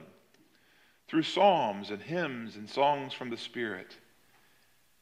through 1.08 1.22
psalms 1.22 1.90
and 1.90 2.02
hymns 2.02 2.56
and 2.56 2.68
songs 2.68 3.12
from 3.12 3.30
the 3.30 3.36
Spirit, 3.36 3.96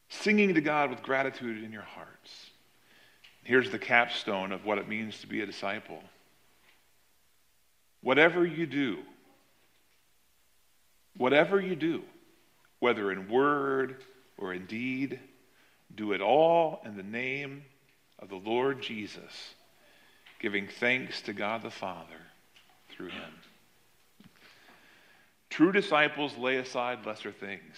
singing 0.09 0.53
to 0.53 0.61
God 0.61 0.89
with 0.89 1.03
gratitude 1.03 1.63
in 1.63 1.71
your 1.71 1.81
hearts. 1.81 2.51
Here's 3.43 3.71
the 3.71 3.79
capstone 3.79 4.51
of 4.51 4.65
what 4.65 4.77
it 4.77 4.87
means 4.87 5.19
to 5.19 5.27
be 5.27 5.41
a 5.41 5.45
disciple. 5.45 6.01
Whatever 8.01 8.45
you 8.45 8.65
do, 8.65 8.99
whatever 11.17 11.59
you 11.59 11.75
do, 11.75 12.03
whether 12.79 13.11
in 13.11 13.29
word 13.29 13.97
or 14.37 14.53
in 14.53 14.65
deed, 14.65 15.19
do 15.95 16.13
it 16.13 16.21
all 16.21 16.81
in 16.85 16.95
the 16.95 17.03
name 17.03 17.63
of 18.19 18.29
the 18.29 18.35
Lord 18.35 18.81
Jesus, 18.81 19.53
giving 20.39 20.67
thanks 20.67 21.21
to 21.21 21.33
God 21.33 21.61
the 21.61 21.69
Father 21.69 22.19
through 22.95 23.09
him. 23.09 23.33
True 25.49 25.71
disciples 25.71 26.37
lay 26.37 26.57
aside 26.57 27.05
lesser 27.05 27.31
things. 27.31 27.77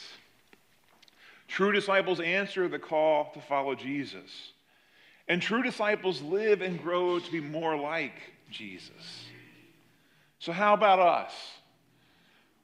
True 1.47 1.71
disciples 1.71 2.19
answer 2.19 2.67
the 2.67 2.79
call 2.79 3.31
to 3.33 3.41
follow 3.41 3.75
Jesus. 3.75 4.51
And 5.27 5.41
true 5.41 5.63
disciples 5.63 6.21
live 6.21 6.61
and 6.61 6.81
grow 6.81 7.19
to 7.19 7.31
be 7.31 7.41
more 7.41 7.75
like 7.77 8.13
Jesus. 8.49 9.25
So, 10.39 10.51
how 10.51 10.73
about 10.73 10.99
us? 10.99 11.33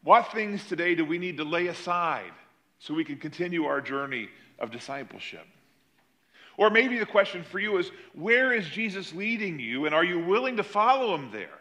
What 0.03 0.31
things 0.31 0.67
today 0.67 0.95
do 0.95 1.05
we 1.05 1.17
need 1.17 1.37
to 1.37 1.43
lay 1.43 1.67
aside 1.67 2.31
so 2.79 2.93
we 2.93 3.03
can 3.03 3.17
continue 3.17 3.65
our 3.65 3.81
journey 3.81 4.29
of 4.59 4.71
discipleship? 4.71 5.45
Or 6.57 6.69
maybe 6.69 6.97
the 6.97 7.05
question 7.05 7.43
for 7.43 7.59
you 7.59 7.77
is 7.77 7.91
where 8.13 8.53
is 8.53 8.67
Jesus 8.67 9.13
leading 9.13 9.59
you, 9.59 9.85
and 9.85 9.95
are 9.95 10.03
you 10.03 10.19
willing 10.19 10.57
to 10.57 10.63
follow 10.63 11.15
him 11.15 11.31
there? 11.31 11.60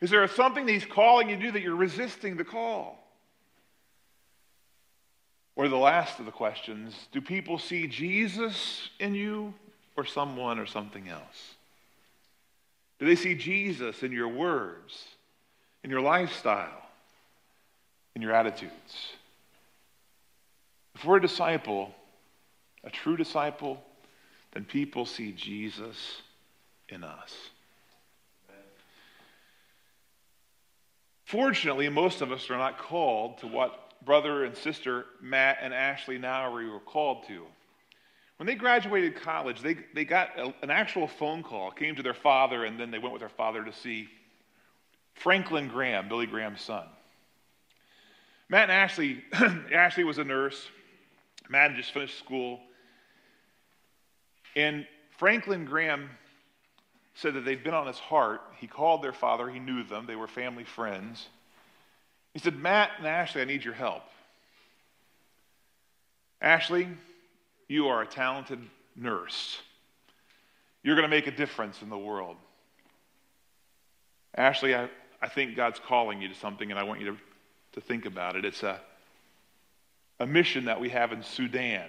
Is 0.00 0.10
there 0.10 0.26
something 0.28 0.66
that 0.66 0.72
he's 0.72 0.84
calling 0.84 1.28
you 1.28 1.36
to 1.36 1.42
do 1.42 1.50
that 1.52 1.62
you're 1.62 1.76
resisting 1.76 2.36
the 2.36 2.44
call? 2.44 2.98
Or 5.56 5.68
the 5.68 5.76
last 5.76 6.18
of 6.18 6.26
the 6.26 6.32
questions 6.32 6.94
do 7.12 7.20
people 7.20 7.58
see 7.58 7.86
Jesus 7.86 8.90
in 8.98 9.14
you 9.14 9.54
or 9.96 10.04
someone 10.04 10.58
or 10.58 10.66
something 10.66 11.08
else? 11.08 11.54
Do 12.98 13.06
they 13.06 13.16
see 13.16 13.34
Jesus 13.34 14.02
in 14.02 14.12
your 14.12 14.28
words, 14.28 15.04
in 15.82 15.90
your 15.90 16.00
lifestyle, 16.00 16.82
in 18.14 18.22
your 18.22 18.32
attitudes? 18.32 19.12
If 20.94 21.04
we're 21.04 21.16
a 21.16 21.22
disciple, 21.22 21.94
a 22.84 22.90
true 22.90 23.16
disciple, 23.16 23.82
then 24.52 24.64
people 24.64 25.06
see 25.06 25.32
Jesus 25.32 26.22
in 26.88 27.02
us. 27.02 27.34
Fortunately, 31.24 31.88
most 31.88 32.20
of 32.20 32.32
us 32.32 32.50
are 32.50 32.58
not 32.58 32.78
called 32.78 33.38
to 33.38 33.46
what 33.46 33.92
brother 34.04 34.44
and 34.44 34.56
sister 34.56 35.06
Matt 35.20 35.58
and 35.60 35.72
Ashley 35.72 36.18
Nowery 36.18 36.68
were 36.70 36.80
called 36.80 37.26
to. 37.28 37.46
When 38.36 38.46
they 38.46 38.54
graduated 38.54 39.16
college, 39.16 39.60
they, 39.60 39.76
they 39.94 40.04
got 40.04 40.38
a, 40.38 40.52
an 40.62 40.70
actual 40.70 41.06
phone 41.06 41.42
call, 41.42 41.70
came 41.70 41.94
to 41.96 42.02
their 42.02 42.14
father, 42.14 42.64
and 42.64 42.78
then 42.78 42.90
they 42.90 42.98
went 42.98 43.12
with 43.12 43.20
their 43.20 43.28
father 43.28 43.64
to 43.64 43.72
see 43.72 44.08
Franklin 45.14 45.68
Graham, 45.68 46.08
Billy 46.08 46.26
Graham's 46.26 46.60
son. 46.60 46.86
Matt 48.48 48.64
and 48.64 48.72
Ashley, 48.72 49.24
Ashley 49.72 50.04
was 50.04 50.18
a 50.18 50.24
nurse. 50.24 50.68
Matt 51.48 51.70
had 51.70 51.76
just 51.76 51.92
finished 51.92 52.18
school. 52.18 52.60
And 54.56 54.86
Franklin 55.16 55.64
Graham 55.64 56.10
said 57.14 57.34
that 57.34 57.44
they'd 57.44 57.62
been 57.62 57.74
on 57.74 57.86
his 57.86 57.98
heart. 57.98 58.42
He 58.58 58.66
called 58.66 59.02
their 59.02 59.12
father, 59.12 59.48
he 59.48 59.58
knew 59.58 59.84
them, 59.84 60.06
they 60.06 60.16
were 60.16 60.26
family 60.26 60.64
friends. 60.64 61.28
He 62.32 62.40
said, 62.40 62.56
Matt 62.56 62.90
and 62.98 63.06
Ashley, 63.06 63.42
I 63.42 63.44
need 63.44 63.64
your 63.64 63.74
help. 63.74 64.02
Ashley, 66.40 66.88
you 67.68 67.88
are 67.88 68.02
a 68.02 68.06
talented 68.06 68.58
nurse. 68.96 69.60
You're 70.82 70.96
going 70.96 71.08
to 71.08 71.16
make 71.16 71.26
a 71.26 71.30
difference 71.30 71.80
in 71.80 71.88
the 71.88 71.98
world. 71.98 72.36
Ashley, 74.36 74.74
I, 74.74 74.88
I 75.22 75.28
think 75.28 75.56
God's 75.56 75.78
calling 75.78 76.20
you 76.20 76.28
to 76.28 76.34
something, 76.34 76.70
and 76.70 76.78
I 76.78 76.82
want 76.82 77.00
you 77.00 77.12
to, 77.12 77.16
to 77.74 77.80
think 77.80 78.04
about 78.04 78.36
it. 78.36 78.44
It's 78.44 78.64
a, 78.64 78.80
a 80.18 80.26
mission 80.26 80.64
that 80.66 80.80
we 80.80 80.88
have 80.90 81.12
in 81.12 81.22
Sudan. 81.22 81.88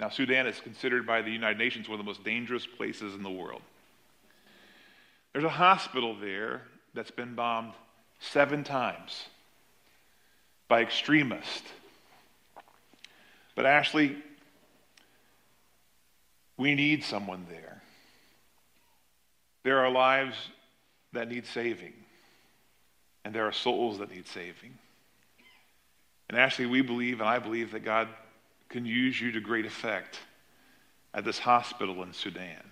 Now, 0.00 0.08
Sudan 0.08 0.46
is 0.46 0.58
considered 0.58 1.06
by 1.06 1.22
the 1.22 1.30
United 1.30 1.58
Nations 1.58 1.88
one 1.88 2.00
of 2.00 2.04
the 2.04 2.08
most 2.08 2.24
dangerous 2.24 2.66
places 2.66 3.14
in 3.14 3.22
the 3.22 3.30
world. 3.30 3.62
There's 5.36 5.44
a 5.44 5.50
hospital 5.50 6.16
there 6.18 6.62
that's 6.94 7.10
been 7.10 7.34
bombed 7.34 7.74
seven 8.20 8.64
times 8.64 9.26
by 10.66 10.80
extremists. 10.80 11.68
But, 13.54 13.66
Ashley, 13.66 14.16
we 16.56 16.74
need 16.74 17.04
someone 17.04 17.44
there. 17.50 17.82
There 19.62 19.80
are 19.80 19.90
lives 19.90 20.36
that 21.12 21.28
need 21.28 21.44
saving, 21.44 21.92
and 23.22 23.34
there 23.34 23.46
are 23.46 23.52
souls 23.52 23.98
that 23.98 24.10
need 24.10 24.26
saving. 24.28 24.78
And 26.30 26.38
Ashley, 26.38 26.64
we 26.64 26.80
believe, 26.80 27.20
and 27.20 27.28
I 27.28 27.40
believe, 27.40 27.72
that 27.72 27.84
God 27.84 28.08
can 28.70 28.86
use 28.86 29.20
you 29.20 29.32
to 29.32 29.40
great 29.40 29.66
effect 29.66 30.18
at 31.12 31.26
this 31.26 31.40
hospital 31.40 32.02
in 32.04 32.14
Sudan. 32.14 32.62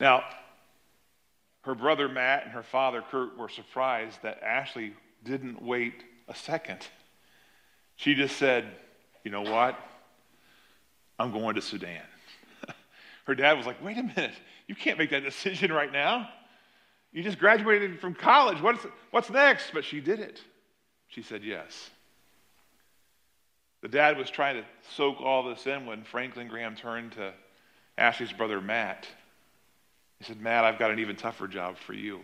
Now, 0.00 0.24
her 1.62 1.74
brother 1.74 2.08
Matt 2.08 2.44
and 2.44 2.52
her 2.52 2.62
father 2.62 3.02
Kurt 3.10 3.38
were 3.38 3.48
surprised 3.48 4.22
that 4.22 4.42
Ashley 4.42 4.92
didn't 5.24 5.62
wait 5.62 6.04
a 6.28 6.34
second. 6.34 6.86
She 7.96 8.14
just 8.14 8.36
said, 8.36 8.66
You 9.24 9.30
know 9.30 9.42
what? 9.42 9.78
I'm 11.18 11.32
going 11.32 11.54
to 11.54 11.62
Sudan. 11.62 12.02
her 13.24 13.34
dad 13.34 13.56
was 13.56 13.66
like, 13.66 13.82
Wait 13.82 13.96
a 13.96 14.02
minute. 14.02 14.34
You 14.66 14.74
can't 14.74 14.98
make 14.98 15.10
that 15.10 15.22
decision 15.22 15.72
right 15.72 15.92
now. 15.92 16.28
You 17.12 17.22
just 17.22 17.38
graduated 17.38 18.00
from 18.00 18.14
college. 18.14 18.60
What's, 18.60 18.84
what's 19.10 19.30
next? 19.30 19.70
But 19.72 19.84
she 19.84 20.00
did 20.00 20.20
it. 20.20 20.40
She 21.08 21.22
said 21.22 21.44
yes. 21.44 21.90
The 23.82 23.88
dad 23.88 24.18
was 24.18 24.30
trying 24.30 24.56
to 24.56 24.64
soak 24.96 25.20
all 25.20 25.42
this 25.44 25.66
in 25.66 25.86
when 25.86 26.04
Franklin 26.04 26.48
Graham 26.48 26.74
turned 26.74 27.12
to 27.12 27.32
Ashley's 27.96 28.32
brother 28.32 28.60
Matt. 28.60 29.06
He 30.24 30.28
said, 30.32 30.40
Matt, 30.40 30.64
I've 30.64 30.78
got 30.78 30.90
an 30.90 31.00
even 31.00 31.16
tougher 31.16 31.46
job 31.46 31.76
for 31.76 31.92
you. 31.92 32.20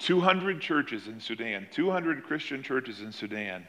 200 0.00 0.60
churches 0.60 1.06
in 1.06 1.20
Sudan, 1.20 1.68
200 1.70 2.24
Christian 2.24 2.64
churches 2.64 3.00
in 3.00 3.12
Sudan 3.12 3.64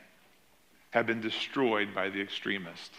have 0.90 1.06
been 1.06 1.22
destroyed 1.22 1.94
by 1.94 2.10
the 2.10 2.20
extremists. 2.20 2.98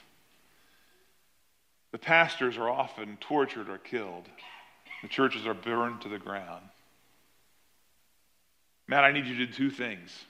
The 1.91 1.99
pastors 1.99 2.57
are 2.57 2.71
often 2.71 3.17
tortured 3.21 3.69
or 3.69 3.79
killed. 3.79 4.29
The 5.03 5.09
churches 5.09 5.45
are 5.45 5.55
burned 5.55 6.03
to 6.03 6.09
the 6.09 6.21
ground. 6.21 6.63
Matt, 8.87 9.03
I 9.03 9.11
need 9.11 9.27
you 9.27 9.37
to 9.39 9.47
do 9.47 9.53
two 9.53 9.71
things. 9.71 10.25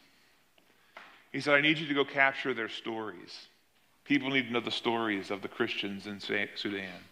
He 1.33 1.41
said, 1.43 1.55
I 1.55 1.61
need 1.61 1.77
you 1.77 1.87
to 1.87 1.95
go 1.95 2.07
capture 2.07 2.55
their 2.55 2.71
stories. 2.71 3.49
People 4.05 4.31
need 4.31 4.47
to 4.47 4.53
know 4.55 4.61
the 4.61 4.71
stories 4.71 5.31
of 5.31 5.43
the 5.43 5.49
Christians 5.49 6.07
in 6.07 6.19
Sudan. 6.19 7.03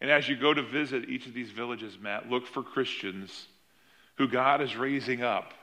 And 0.00 0.10
as 0.10 0.28
you 0.28 0.36
go 0.36 0.54
to 0.54 0.62
visit 0.62 1.08
each 1.08 1.26
of 1.26 1.34
these 1.34 1.50
villages, 1.50 1.98
Matt, 2.00 2.28
look 2.30 2.46
for 2.46 2.62
Christians 2.62 3.48
who 4.16 4.28
God 4.28 4.60
is 4.60 4.76
raising 4.76 5.22
up 5.22 5.54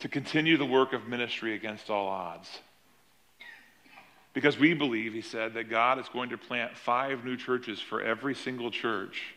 to 0.00 0.08
continue 0.08 0.56
the 0.56 0.66
work 0.66 0.92
of 0.92 1.06
ministry 1.06 1.54
against 1.54 1.90
all 1.90 2.08
odds. 2.08 2.48
Because 4.34 4.58
we 4.58 4.74
believe, 4.74 5.14
he 5.14 5.22
said, 5.22 5.54
that 5.54 5.70
God 5.70 5.98
is 5.98 6.08
going 6.08 6.30
to 6.30 6.38
plant 6.38 6.76
five 6.76 7.24
new 7.24 7.36
churches 7.36 7.80
for 7.80 8.02
every 8.02 8.34
single 8.34 8.70
church 8.70 9.34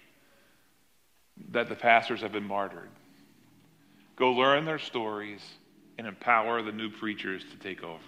that 1.52 1.70
the 1.70 1.76
pastors 1.76 2.22
have 2.22 2.34
been 2.34 2.44
martyred. 2.44 2.90
Go 4.18 4.34
learn 4.34 4.66
their 4.66 4.80
stories 4.80 5.42
and 5.98 6.06
empower 6.06 6.62
the 6.62 6.74
new 6.74 6.90
preachers 6.90 7.44
to 7.52 7.58
take 7.58 7.84
over. 7.84 8.00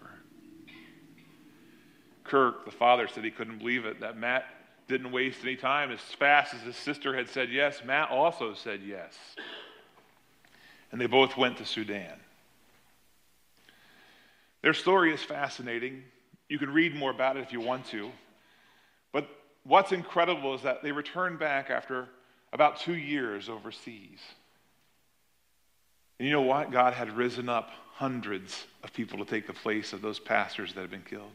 Kirk, 2.25 2.65
the 2.65 2.71
father, 2.71 3.07
said 3.07 3.23
he 3.23 3.31
couldn't 3.31 3.59
believe 3.59 3.85
it 3.85 4.01
that 4.01 4.17
Matt 4.17 4.45
didn't 4.91 5.11
waste 5.11 5.39
any 5.43 5.55
time. 5.55 5.91
As 5.91 5.99
fast 5.99 6.53
as 6.53 6.61
his 6.61 6.75
sister 6.75 7.15
had 7.15 7.29
said 7.29 7.49
yes, 7.49 7.81
Matt 7.83 8.11
also 8.11 8.53
said 8.53 8.81
yes. 8.85 9.17
And 10.91 11.01
they 11.01 11.07
both 11.07 11.37
went 11.37 11.57
to 11.57 11.65
Sudan. 11.65 12.19
Their 14.61 14.73
story 14.73 15.13
is 15.13 15.23
fascinating. 15.23 16.03
You 16.49 16.59
can 16.59 16.71
read 16.71 16.95
more 16.95 17.09
about 17.09 17.37
it 17.37 17.41
if 17.41 17.51
you 17.51 17.61
want 17.61 17.85
to. 17.87 18.11
But 19.11 19.27
what's 19.63 19.91
incredible 19.91 20.53
is 20.53 20.61
that 20.61 20.83
they 20.83 20.91
returned 20.91 21.39
back 21.39 21.69
after 21.69 22.07
about 22.53 22.79
two 22.79 22.95
years 22.95 23.49
overseas. 23.49 24.19
And 26.19 26.27
you 26.27 26.33
know 26.33 26.41
what? 26.41 26.71
God 26.71 26.93
had 26.93 27.15
risen 27.17 27.49
up 27.49 27.71
hundreds 27.93 28.65
of 28.83 28.93
people 28.93 29.17
to 29.19 29.25
take 29.25 29.47
the 29.47 29.53
place 29.53 29.93
of 29.93 30.01
those 30.01 30.19
pastors 30.19 30.73
that 30.73 30.81
had 30.81 30.91
been 30.91 31.01
killed. 31.01 31.31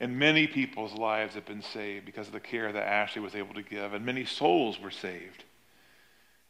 And 0.00 0.18
many 0.18 0.46
people's 0.46 0.94
lives 0.94 1.34
have 1.34 1.44
been 1.44 1.62
saved 1.62 2.06
because 2.06 2.26
of 2.26 2.32
the 2.32 2.40
care 2.40 2.72
that 2.72 2.88
Ashley 2.88 3.20
was 3.20 3.34
able 3.34 3.54
to 3.54 3.62
give, 3.62 3.92
and 3.92 4.04
many 4.04 4.24
souls 4.24 4.80
were 4.80 4.90
saved. 4.90 5.44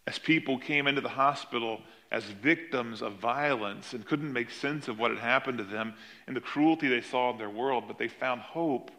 As 0.07 0.19
people 0.19 0.59
came 0.59 0.87
into 0.87 1.01
the 1.01 1.09
hospital 1.09 1.81
as 2.13 2.25
victims 2.25 3.03
of 3.03 3.15
violence 3.15 3.93
and 3.93 4.07
couldn't 4.07 4.33
make 4.33 4.51
sense 4.51 4.89
of 4.89 4.99
what 4.99 5.11
had 5.11 5.21
happened 5.21 5.59
to 5.59 5.65
them 5.65 5.95
and 6.27 6.35
the 6.37 6.41
cruelty 6.41 6.89
they 6.89 7.01
saw 7.01 7.31
in 7.31 7.39
their 7.39 7.51
world, 7.51 7.85
but 7.87 7.99
they 7.99 8.09
found 8.09 8.41
hope 8.41 8.91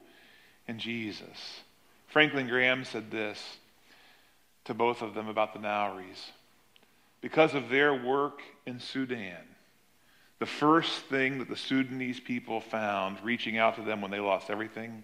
in 0.68 0.80
Jesus. 0.80 1.62
Franklin 2.08 2.48
Graham 2.48 2.84
said 2.86 3.10
this 3.10 3.58
to 4.66 4.74
both 4.74 5.02
of 5.02 5.14
them 5.14 5.28
about 5.28 5.54
the 5.54 5.60
Nauris. 5.60 6.32
Because 7.22 7.54
of 7.54 7.70
their 7.70 7.94
work 7.94 8.42
in 8.66 8.80
Sudan, 8.80 9.51
the 10.42 10.48
first 10.48 11.04
thing 11.04 11.38
that 11.38 11.50
the 11.50 11.56
Sudanese 11.56 12.20
people 12.20 12.62
found 12.62 13.24
reaching 13.24 13.60
out 13.60 13.76
to 13.76 13.84
them 13.84 14.02
when 14.02 14.10
they 14.10 14.20
lost 14.20 14.50
everything, 14.50 15.04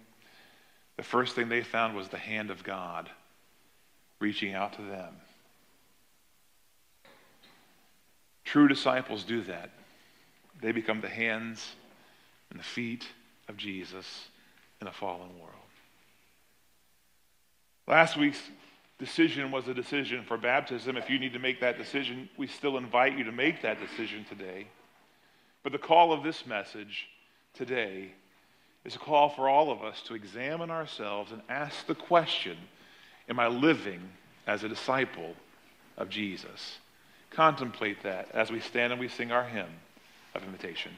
the 0.95 1.03
first 1.03 1.35
thing 1.35 1.47
they 1.47 1.61
found 1.61 1.95
was 1.95 2.07
the 2.07 2.17
hand 2.17 2.49
of 2.49 2.63
God 2.63 3.07
reaching 4.19 4.55
out 4.55 4.73
to 4.73 4.81
them. 4.81 5.13
True 8.45 8.67
disciples 8.67 9.23
do 9.23 9.43
that. 9.43 9.69
They 10.59 10.71
become 10.71 11.01
the 11.01 11.07
hands 11.07 11.75
and 12.49 12.59
the 12.59 12.63
feet 12.63 13.07
of 13.47 13.57
Jesus 13.57 14.29
in 14.81 14.87
a 14.87 14.91
fallen 14.91 15.37
world. 15.39 15.53
Last 17.85 18.17
week's 18.17 18.41
decision 18.97 19.51
was 19.51 19.67
a 19.67 19.75
decision 19.75 20.23
for 20.23 20.35
baptism. 20.35 20.97
If 20.97 21.11
you 21.11 21.19
need 21.19 21.33
to 21.33 21.39
make 21.39 21.61
that 21.61 21.77
decision, 21.77 22.27
we 22.37 22.47
still 22.47 22.75
invite 22.75 23.15
you 23.15 23.23
to 23.25 23.31
make 23.31 23.61
that 23.61 23.79
decision 23.79 24.25
today. 24.27 24.65
But 25.67 25.73
the 25.73 25.85
call 25.85 26.13
of 26.13 26.23
this 26.23 26.45
message 26.45 27.09
today 27.53 28.13
is 28.85 28.95
a 28.95 28.99
call 28.99 29.27
for 29.27 29.49
all 29.49 29.69
of 29.69 29.83
us 29.83 30.01
to 30.03 30.15
examine 30.15 30.71
ourselves 30.71 31.33
and 31.33 31.41
ask 31.49 31.85
the 31.87 31.93
question 31.93 32.55
Am 33.27 33.37
I 33.37 33.47
living 33.47 33.99
as 34.47 34.63
a 34.63 34.69
disciple 34.69 35.35
of 35.97 36.07
Jesus? 36.07 36.77
Contemplate 37.31 38.01
that 38.03 38.29
as 38.33 38.49
we 38.49 38.61
stand 38.61 38.93
and 38.93 38.99
we 39.01 39.09
sing 39.09 39.33
our 39.33 39.43
hymn 39.43 39.67
of 40.35 40.43
invitation. 40.45 40.93